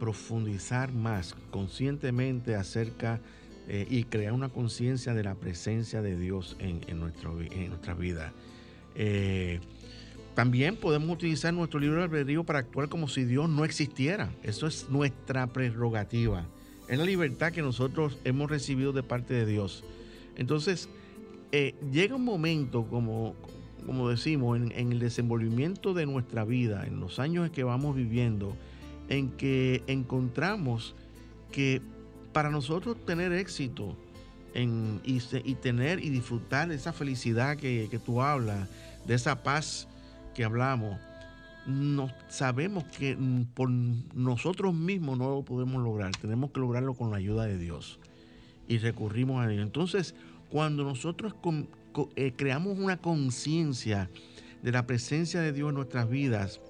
[0.00, 3.20] profundizar más conscientemente acerca
[3.68, 8.32] eh, y crear una conciencia de la presencia de Dios en, en, nuestro, nuestra vida.
[8.94, 9.60] Eh,
[10.34, 14.30] también podemos utilizar nuestro libro de albedrío para actuar como si Dios no existiera.
[14.42, 16.46] Eso es nuestra prerrogativa.
[16.88, 19.84] Es la libertad que nosotros hemos recibido de parte de Dios.
[20.36, 20.88] Entonces,
[21.52, 23.34] eh, llega un momento, como,
[23.86, 28.56] como decimos, en, el desenvolvimiento de nuestra vida, en los años que vamos viviendo,
[29.08, 30.94] en que encontramos
[31.50, 31.80] que
[32.32, 33.96] para nosotros tener éxito
[34.54, 35.20] en, y,
[35.54, 38.68] tener y disfrutar de esa felicidad que, tú hablas,
[39.06, 39.88] de esa paz
[40.34, 40.98] que hablamos,
[41.66, 43.16] no, sabemos que
[43.54, 46.12] por nosotros mismos no lo podemos lograr.
[46.16, 47.98] Tenemos que lograrlo con la ayuda de Dios.
[48.68, 49.62] Y recurrimos a Dios.
[49.62, 50.14] Entonces,
[50.50, 51.34] cuando nosotros
[52.14, 54.10] eh, creamos una conciencia
[54.62, 56.60] de la presencia de Dios en nuestras vidas,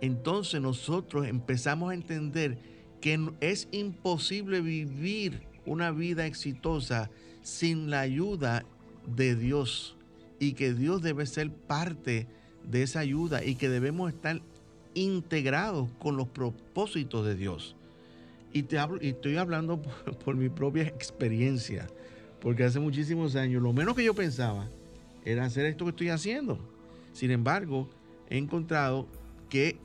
[0.00, 2.58] entonces nosotros empezamos a entender
[3.00, 7.10] que es imposible vivir una vida exitosa
[7.42, 8.64] sin la ayuda
[9.14, 9.96] de Dios
[10.38, 12.26] y que Dios debe ser parte
[12.70, 14.40] de esa ayuda y que debemos estar
[14.94, 17.76] integrados con los propósitos de Dios.
[18.52, 19.82] Y, te hablo, y estoy hablando
[20.24, 21.86] por, mi propia experiencia,
[22.40, 24.68] porque hace muchísimos años lo menos que yo pensaba
[25.24, 26.58] era hacer esto que estoy haciendo.
[27.12, 27.88] Sin embargo,
[28.30, 29.06] he encontrado
[29.48, 29.78] que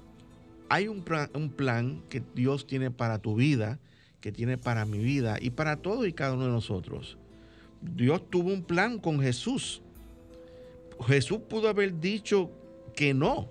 [0.69, 1.03] hay un
[1.33, 3.79] un plan que Dios tiene para tu vida,
[4.21, 7.17] que tiene para mi vida y para todo y cada uno de nosotros.
[7.81, 9.81] Dios tuvo un plan con Jesús.
[11.07, 12.51] Jesús pudo haber dicho
[13.01, 13.49] que no.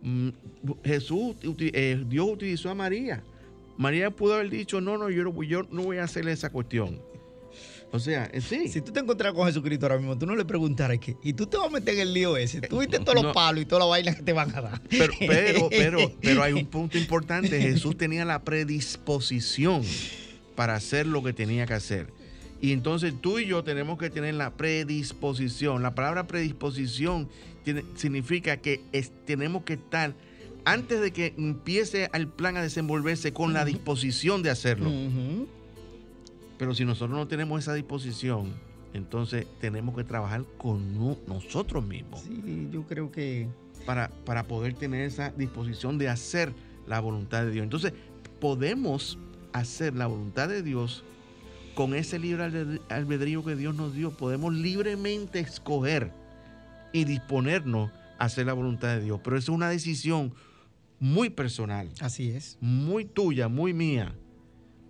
[0.00, 0.30] Mm,
[0.82, 3.22] Jesús, eh, Dios utilizó a María.
[3.76, 6.98] María pudo haber dicho, no, no, yo no, yo no voy a hacerle esa cuestión.
[7.92, 8.68] O sea, eh, sí.
[8.68, 11.14] Si tú te encontrás con Jesucristo ahora mismo, tú no le preguntarás qué.
[11.22, 12.62] Y tú te vas a meter en el lío ese.
[12.62, 14.80] Tú viste todos los palos y toda la vaina que te van a dar.
[14.88, 17.60] Pero, pero, pero, pero hay un punto importante.
[17.60, 19.82] Jesús tenía la predisposición
[20.54, 22.06] para hacer lo que tenía que hacer.
[22.62, 25.82] Y entonces tú y yo tenemos que tener la predisposición.
[25.82, 27.28] La palabra predisposición
[27.94, 28.80] significa que
[29.24, 30.14] tenemos que estar,
[30.64, 34.90] antes de que empiece el plan a desenvolverse, con la disposición de hacerlo.
[36.58, 38.52] Pero si nosotros no tenemos esa disposición,
[38.92, 42.20] entonces tenemos que trabajar con nosotros mismos.
[42.22, 43.48] Sí, yo creo que...
[43.86, 46.52] Para, para poder tener esa disposición de hacer
[46.86, 47.64] la voluntad de Dios.
[47.64, 47.94] Entonces,
[48.38, 49.18] podemos
[49.54, 51.02] hacer la voluntad de Dios
[51.74, 52.44] con ese libre
[52.90, 54.10] albedrío que Dios nos dio.
[54.10, 56.12] Podemos libremente escoger
[56.92, 59.20] y disponernos a hacer la voluntad de Dios.
[59.22, 60.34] Pero es una decisión
[60.98, 61.90] muy personal.
[62.00, 62.58] Así es.
[62.60, 64.14] Muy tuya, muy mía,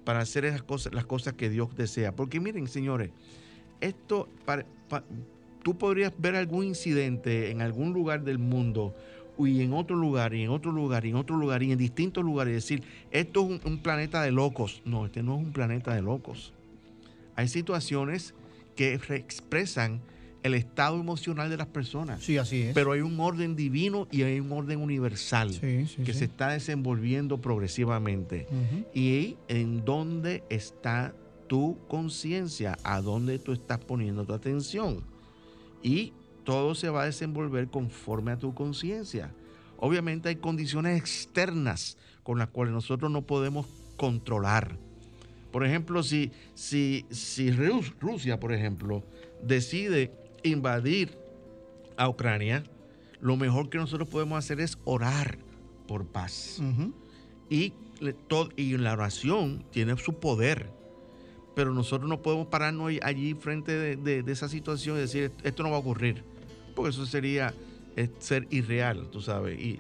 [0.05, 2.15] para hacer esas cosas, las cosas que Dios desea.
[2.15, 3.11] Porque miren, señores,
[3.81, 4.29] esto,
[5.63, 8.95] tú podrías ver algún incidente en algún lugar del mundo
[9.39, 12.25] y en otro lugar, y en otro lugar, y en otro lugar, y en distintos
[12.25, 14.83] lugares, y decir, esto es un planeta de locos.
[14.85, 16.53] No, este no es un planeta de locos.
[17.37, 18.35] Hay situaciones
[18.77, 20.03] que expresan
[20.43, 22.23] el estado emocional de las personas.
[22.23, 22.75] Sí, así es.
[22.75, 28.47] Pero hay un orden divino y hay un orden universal que se está desenvolviendo progresivamente.
[28.95, 31.15] Y en dónde está
[31.47, 35.03] tu conciencia, a dónde tú estás poniendo tu atención.
[35.83, 36.13] Y
[36.45, 39.33] todo se va a desenvolver conforme a tu conciencia.
[39.77, 43.67] Obviamente hay condiciones externas con las cuales nosotros no podemos
[43.97, 44.79] controlar.
[45.51, 49.03] Por ejemplo, si, si, si Rusia, por ejemplo,
[49.43, 50.13] decide
[50.43, 51.17] invadir
[51.97, 52.65] a Ucrania,
[53.21, 55.39] lo mejor que nosotros podemos hacer es orar
[55.87, 56.61] por paz.
[57.49, 57.73] y,
[58.57, 60.71] y la oración tiene su poder.
[61.55, 65.77] Pero nosotros no podemos pararnos allí frente de, esa situación y decir, esto no va
[65.77, 66.23] a ocurrir.
[66.75, 67.53] Porque eso sería
[67.97, 69.61] eh, ser irreal, tú sabes.
[69.61, 69.79] Y,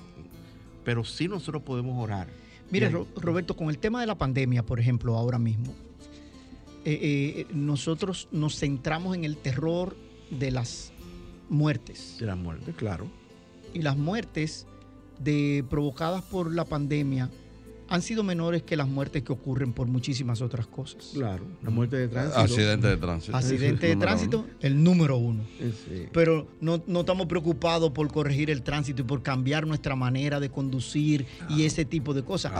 [0.84, 2.28] pero sí nosotros podemos orar.
[2.70, 5.74] Mire, Roberto, con el tema de la pandemia, por ejemplo, ahora mismo,
[6.84, 9.96] eh, eh, nosotros nos centramos en el terror
[10.31, 10.93] de las
[11.49, 12.16] muertes.
[12.18, 13.11] De las muertes, claro.
[13.74, 14.66] Y las muertes
[15.18, 17.31] de, provocadas por la pandemia
[17.91, 21.11] han sido menores que las muertes que ocurren por muchísimas otras cosas.
[21.12, 22.38] Claro, la muerte de tránsito.
[22.38, 23.36] Accidente de tránsito.
[23.36, 25.43] Accidente de tránsito, el número uno.
[26.12, 31.26] Pero no, estamos preocupados por corregir el tránsito y por cambiar nuestra manera de conducir
[31.49, 32.53] y ese tipo de cosas.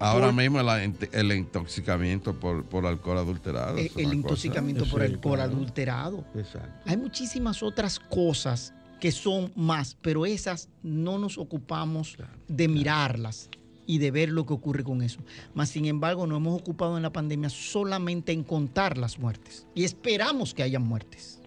[0.00, 3.78] Ahora mismo el, intoxicamiento por, por, alcohol adulterado.
[3.78, 6.24] El, el intoxicamiento por alcohol adulterado.
[6.34, 6.90] Exacto.
[6.90, 12.16] Hay muchísimas otras cosas que son más, pero esas no nos ocupamos
[12.48, 13.48] de mirarlas
[13.86, 15.20] y de ver lo que ocurre con eso.
[15.54, 19.84] Mas, sin embargo, nos hemos ocupado en la pandemia solamente en contar las muertes y
[19.84, 21.40] esperamos que haya muertes.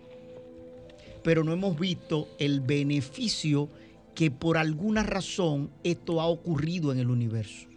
[1.24, 3.70] Pero no hemos visto el beneficio
[4.14, 7.68] que por alguna razón esto ha ocurrido en el universo.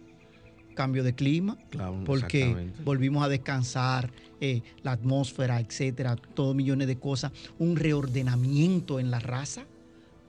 [0.75, 1.57] Cambio de clima,
[2.05, 9.11] porque volvimos a descansar, eh, la atmósfera, etcétera, todo millones de cosas, un reordenamiento en
[9.11, 9.65] la raza.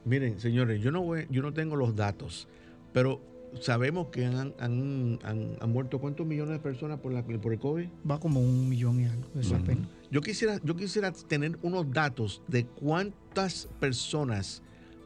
[0.04, 2.48] Miren, señores, yo no, voy, yo no tengo los datos,
[2.92, 3.20] pero
[3.60, 7.88] sabemos que han, han, muerto cuántos millones de personas por, la, por el COVID.
[8.08, 9.88] Va como un millón y algo, eso apenas.
[10.10, 14.62] Yo quisiera, yo quisiera tener unos datos de cuántas personas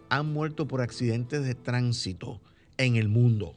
[0.08, 2.40] han muerto por accidentes de tránsito
[2.76, 3.54] en el mundo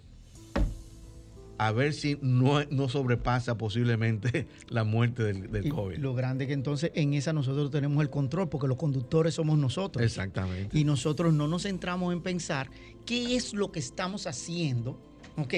[1.58, 5.97] a ver si no, no sobrepasa posiblemente la muerte del, del COVID.
[5.97, 10.03] Lo grande que entonces en esa nosotros tenemos el control, porque los conductores somos nosotros.
[10.03, 10.78] Exactamente.
[10.78, 12.70] Y nosotros no nos centramos en pensar
[13.05, 14.99] qué es lo que estamos haciendo,
[15.38, 15.53] ¿ok?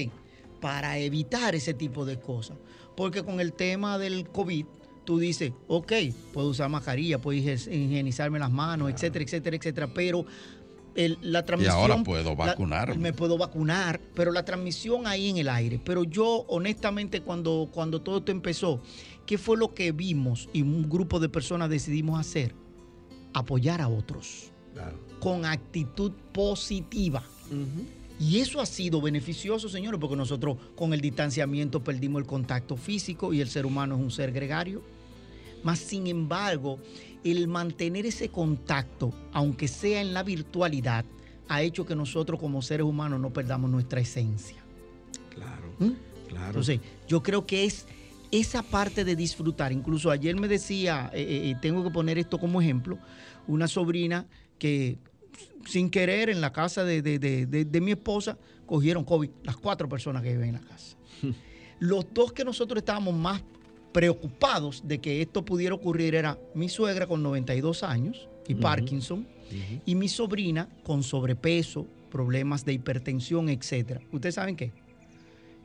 [0.61, 2.57] Para evitar ese tipo de cosas.
[2.95, 4.65] Porque con el tema del COVID,
[5.05, 5.93] tú dices, ok,
[6.33, 10.25] puedo usar mascarilla, puedo higienizarme las manos, etcétera, etcétera, etcétera, pero
[10.95, 11.77] la transmisión.
[11.77, 12.97] Y ahora puedo vacunar.
[12.97, 15.79] Me puedo vacunar, pero la transmisión ahí en el aire.
[15.83, 18.81] Pero yo, honestamente, cuando, cuando todo esto empezó,
[19.25, 22.53] ¿qué fue lo que vimos y un grupo de personas decidimos hacer?
[23.33, 24.51] Apoyar a otros.
[25.19, 27.23] Con actitud positiva.
[28.19, 33.33] Y eso ha sido beneficioso, señores, porque nosotros con el distanciamiento perdimos el contacto físico
[33.33, 34.81] y el ser humano es un ser gregario.
[35.63, 36.79] Más sin embargo,
[37.23, 41.05] el mantener ese contacto, aunque sea en la virtualidad,
[41.47, 44.57] ha hecho que nosotros como seres humanos no perdamos nuestra esencia.
[45.33, 45.91] Claro, ¿Mm?
[46.27, 46.47] claro.
[46.47, 47.85] Entonces, yo creo que es
[48.31, 49.71] esa parte de disfrutar.
[49.71, 52.99] Incluso ayer me decía, eh, eh, eh, tengo que poner esto como ejemplo,
[53.47, 54.99] una sobrina que
[55.65, 60.31] sin querer en la casa de, de mi esposa cogieron COVID, las cuatro personas que
[60.31, 60.97] viven en la casa.
[61.79, 63.41] Los dos que nosotros estábamos más
[63.91, 69.27] preocupados de que esto pudiera ocurrir era mi suegra con 92 años y Parkinson
[69.85, 74.01] y mi sobrina con sobrepeso, problemas de hipertensión, etc.
[74.11, 74.71] ¿Ustedes saben qué?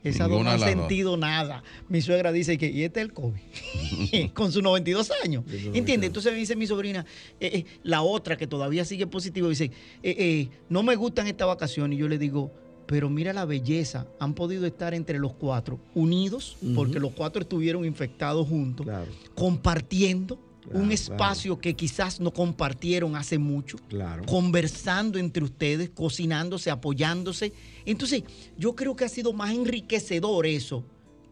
[0.03, 1.63] Esa no ha sentido nada.
[1.89, 5.43] Mi suegra dice que, y este es el COVID, con sus 92 años.
[5.73, 6.07] ¿Entiendes?
[6.07, 7.03] Entonces me dice mi sobrina,
[7.39, 9.71] eh, eh, la otra que todavía sigue positivo, dice,
[10.03, 11.97] eh, no me gustan estas vacaciones.
[11.97, 12.51] Y yo le digo,
[12.85, 17.85] pero mira la belleza, han podido estar entre los cuatro unidos, porque los cuatro estuvieron
[17.85, 18.87] infectados juntos,
[19.35, 20.39] compartiendo
[20.71, 23.77] un espacio que quizás no compartieron hace mucho,
[24.25, 27.53] conversando entre ustedes, cocinándose, apoyándose.
[27.85, 28.23] Entonces,
[28.57, 30.83] yo creo que ha sido más enriquecedor eso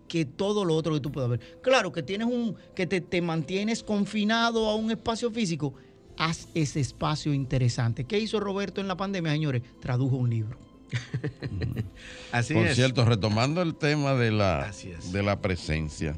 [0.08, 1.40] que todo lo otro que tú puedas ver.
[1.62, 5.74] Claro que tienes un, que te, te mantienes confinado a un espacio físico,
[6.18, 8.04] haz ese espacio interesante.
[8.04, 9.64] ¿Qué hizo Roberto en la pandemia, señores?
[9.80, 10.73] Tradujo un libro.
[12.32, 14.72] Así Por cierto, retomando el tema de la,
[15.12, 16.16] de la presencia,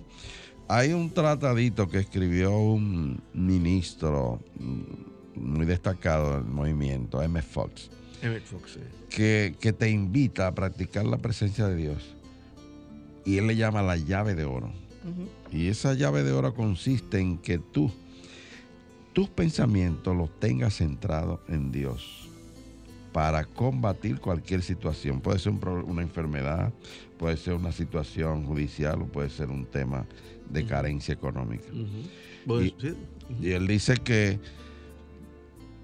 [0.68, 4.42] hay un tratadito que escribió un ministro
[5.36, 7.42] muy destacado del movimiento, M.
[7.42, 7.90] Fox,
[9.10, 12.16] que, que te invita a practicar la presencia de Dios.
[13.26, 14.72] Y él le llama la llave de oro.
[15.52, 17.92] Y esa llave de oro consiste en que tú,
[19.14, 22.25] tus pensamientos los tengas centrados en Dios
[23.16, 25.22] para combatir cualquier situación.
[25.22, 26.74] Puede ser una enfermedad,
[27.18, 30.06] puede ser una situación judicial o puede ser un tema
[30.50, 31.64] de carencia económica.
[33.40, 34.38] y, él dice que,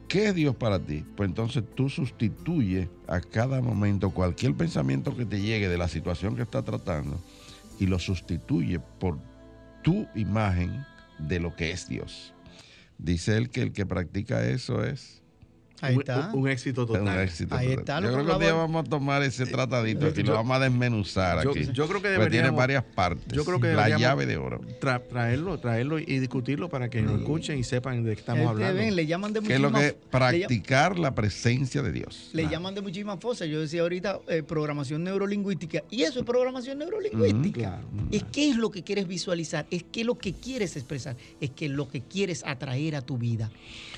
[0.09, 1.05] ¿qué es Dios para ti?
[1.15, 6.36] Pues entonces tú sustituyes a cada momento cualquier pensamiento que te llegue de la situación
[6.36, 7.17] que está tratando
[7.79, 9.17] y lo sustituye por
[9.84, 10.86] tu imagen
[11.17, 12.34] de lo que es Dios.
[12.97, 15.20] Dice él que el que practica eso es
[15.82, 16.29] Ahí está.
[16.34, 17.07] Un, éxito total.
[17.49, 17.99] Ahí está.
[17.99, 21.39] Yo creo que un día vamos a tomar ese tratadito y lo vamos a desmenuzar
[21.39, 21.67] aquí.
[21.73, 23.25] Yo creo que deberíamos, tiene varias partes.
[23.34, 24.61] Yo creo que la llave de oro.
[24.79, 28.79] traerlo, traerlo y discutirlo para que nos escuchen y sepan de qué estamos hablando.
[28.79, 32.29] Ven, le llaman de ¿Qué es lo que practicar la presencia de Dios?
[32.34, 33.47] Le llaman de muchísimas cosas.
[33.47, 37.82] Yo decía ahorita eh, programación neurolingüística y eso es programación neurolingüística.
[38.11, 41.49] Es qué es lo que quieres visualizar, es qué es lo que quieres expresar, es
[41.49, 43.51] que lo que quieres atraer a tu vida.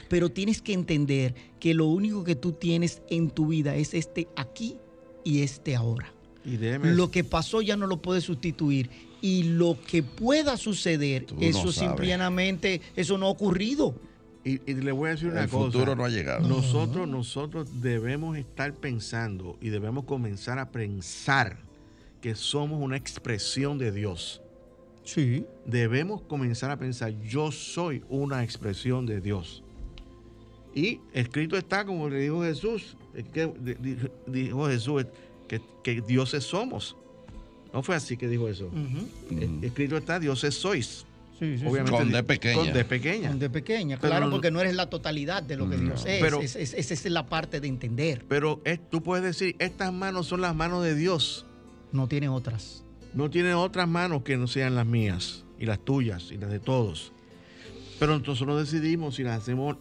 [0.10, 4.28] Pero tienes que entender que lo único que tú tienes en tu vida es este
[4.36, 4.78] aquí
[5.24, 6.14] y este ahora.
[6.43, 8.89] lo que pasó ya no lo puedes sustituir.
[9.22, 13.95] Y lo que pueda suceder, eso simplemente, eso no ha ocurrido.
[14.43, 15.66] Y, le voy a decir una cosa.
[15.66, 16.47] El futuro no ha llegado.
[16.47, 21.58] Nosotros, nosotros debemos estar pensando y debemos comenzar a pensar
[22.20, 24.41] que somos una expresión de Dios.
[25.06, 25.45] Sí.
[25.66, 29.62] Debemos comenzar a pensar, yo soy una expresión de Dios.
[30.76, 32.97] Y escrito está, como le dijo Jesús,
[33.34, 33.51] que
[34.28, 35.05] dijo Jesús,
[35.47, 36.95] que, que dioses somos.
[37.74, 38.69] No fue así que dijo eso.
[39.61, 41.05] Escrito está, dioses sois.
[41.39, 42.55] Sí, sí, Obviamente, con de pequeña.
[42.55, 43.30] Con de pequeña.
[43.30, 46.21] Con de pequeña, claro, porque no eres la totalidad de lo que Dios es.
[46.21, 48.24] Pero, esa es, la parte de entender.
[48.30, 48.61] Pero
[48.91, 51.45] tú puedes decir, estas manos son las manos de Dios.
[51.91, 52.84] No tiene otras.
[53.13, 56.59] No tiene otras manos que no sean las mías y las tuyas y las de
[56.59, 57.11] todos.
[57.99, 59.78] Pero nosotros decidimos si las hacemos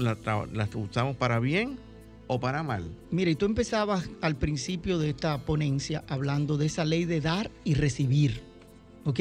[0.00, 1.78] las usamos para bien
[2.26, 2.84] o para mal.
[3.10, 7.74] Mire, tú empezabas al principio de esta ponencia hablando de esa ley de dar y
[7.74, 8.42] recibir.
[9.04, 9.20] Ok,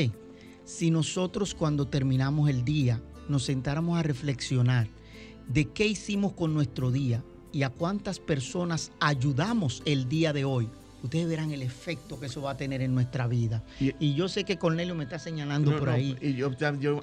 [0.64, 4.88] si nosotros cuando terminamos el día nos sentáramos a reflexionar
[5.48, 10.70] de qué hicimos con nuestro día y a cuántas personas ayudamos el día de hoy,
[11.04, 13.64] ustedes verán el efecto que eso va a tener en nuestra vida.
[13.80, 16.18] Y, yo sé que Cornelio me está señalando por ahí.
[16.22, 16.52] Y yo,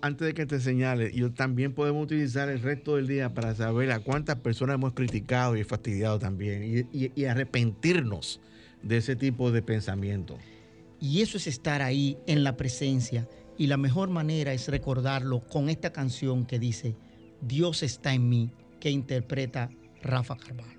[0.03, 3.93] antes de que te señale, yo también podemos utilizar el resto del día para saber
[3.93, 8.41] a cuántas personas hemos criticado y fastidiado también y, arrepentirnos
[8.83, 10.39] de ese tipo de pensamiento.
[11.01, 13.29] Y eso es estar ahí en la presencia.
[13.59, 16.95] Y la mejor manera es recordarlo con esta canción que dice,
[17.41, 19.71] Dios está en mí, que interpreta
[20.03, 20.76] Rafa Carvalho.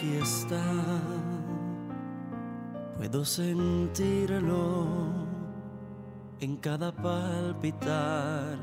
[0.00, 0.64] Aquí está.
[2.96, 4.86] Puedo sentirlo
[6.40, 8.56] en cada palpitar,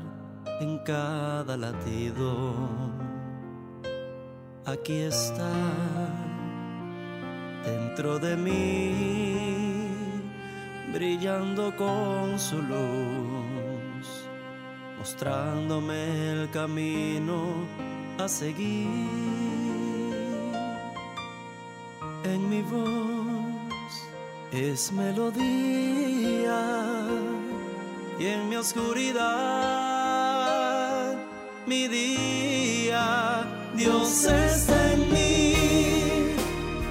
[0.60, 2.54] en cada latido.
[4.66, 5.52] Aquí está
[7.64, 9.92] dentro de mí,
[10.92, 14.06] brillando con su luz,
[14.98, 17.44] mostrándome el camino
[18.18, 19.57] a seguir
[24.78, 26.60] es melodía
[28.16, 29.16] y en mi oscuridad
[31.66, 33.44] mi día.
[33.74, 35.54] Dios está en mí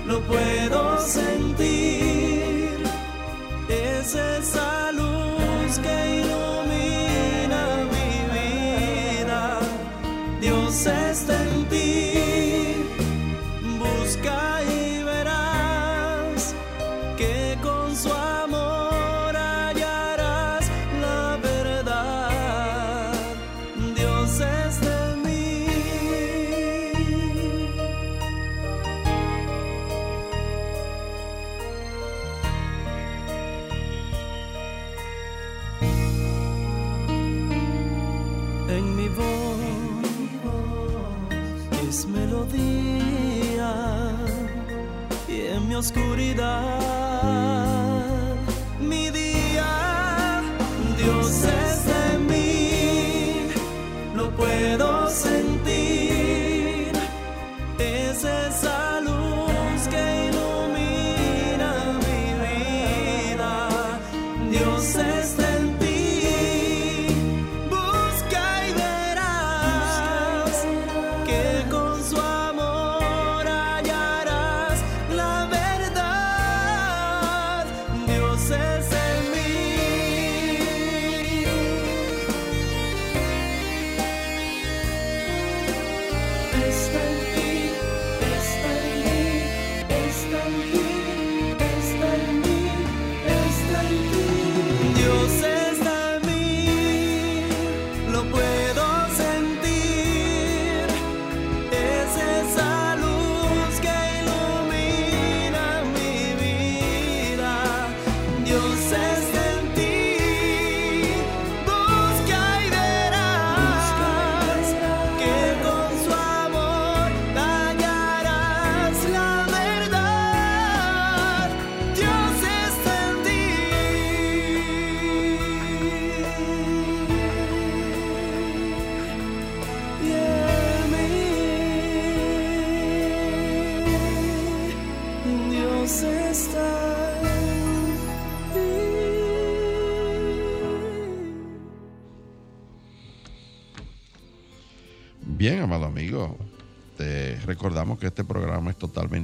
[0.05, 1.66] lo puedo sentir
[48.79, 50.41] mi día
[50.97, 51.96] Dios es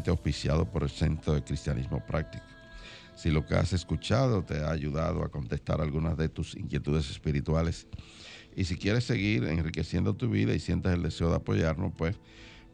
[0.03, 2.43] totalmente auspiciado por el Centro de Cristianismo Práctico.
[3.15, 7.87] Si lo que has escuchado te ha ayudado a contestar algunas de tus inquietudes espirituales
[8.55, 12.17] y si quieres seguir enriqueciendo tu vida y sientes el deseo de apoyarnos, pues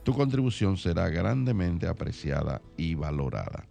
[0.03, 3.67] Tu contribución será grandemente apreciada y valorada.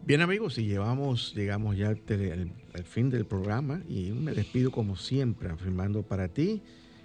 [0.06, 4.96] Bien amigos, y llevamos, llegamos ya al, al fin del programa y me despido como
[4.96, 6.62] siempre, afirmando para ti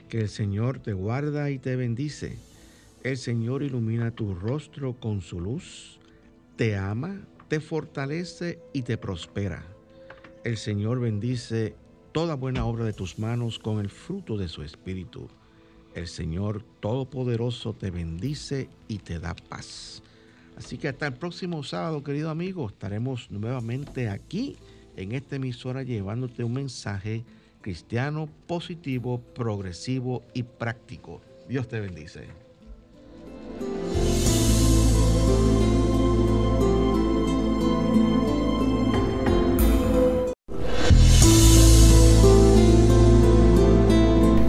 [0.10, 2.38] que el Señor te guarda y te bendice.
[3.04, 6.00] El Señor ilumina tu rostro con su luz,
[6.58, 9.64] te ama, te fortalece y te prospera.
[10.44, 11.76] El Señor bendice
[12.12, 15.30] toda buena obra de tus manos con el fruto de su espíritu.
[15.96, 20.04] El Señor Todopoderoso te bendice y te da paz.
[20.60, 24.58] Así que hasta el próximo sábado, querido amigo, estaremos nuevamente aquí
[24.98, 27.24] en esta emisora llevándote un mensaje
[27.62, 31.22] cristiano positivo, progresivo y práctico.
[31.48, 32.49] Dios te bendice.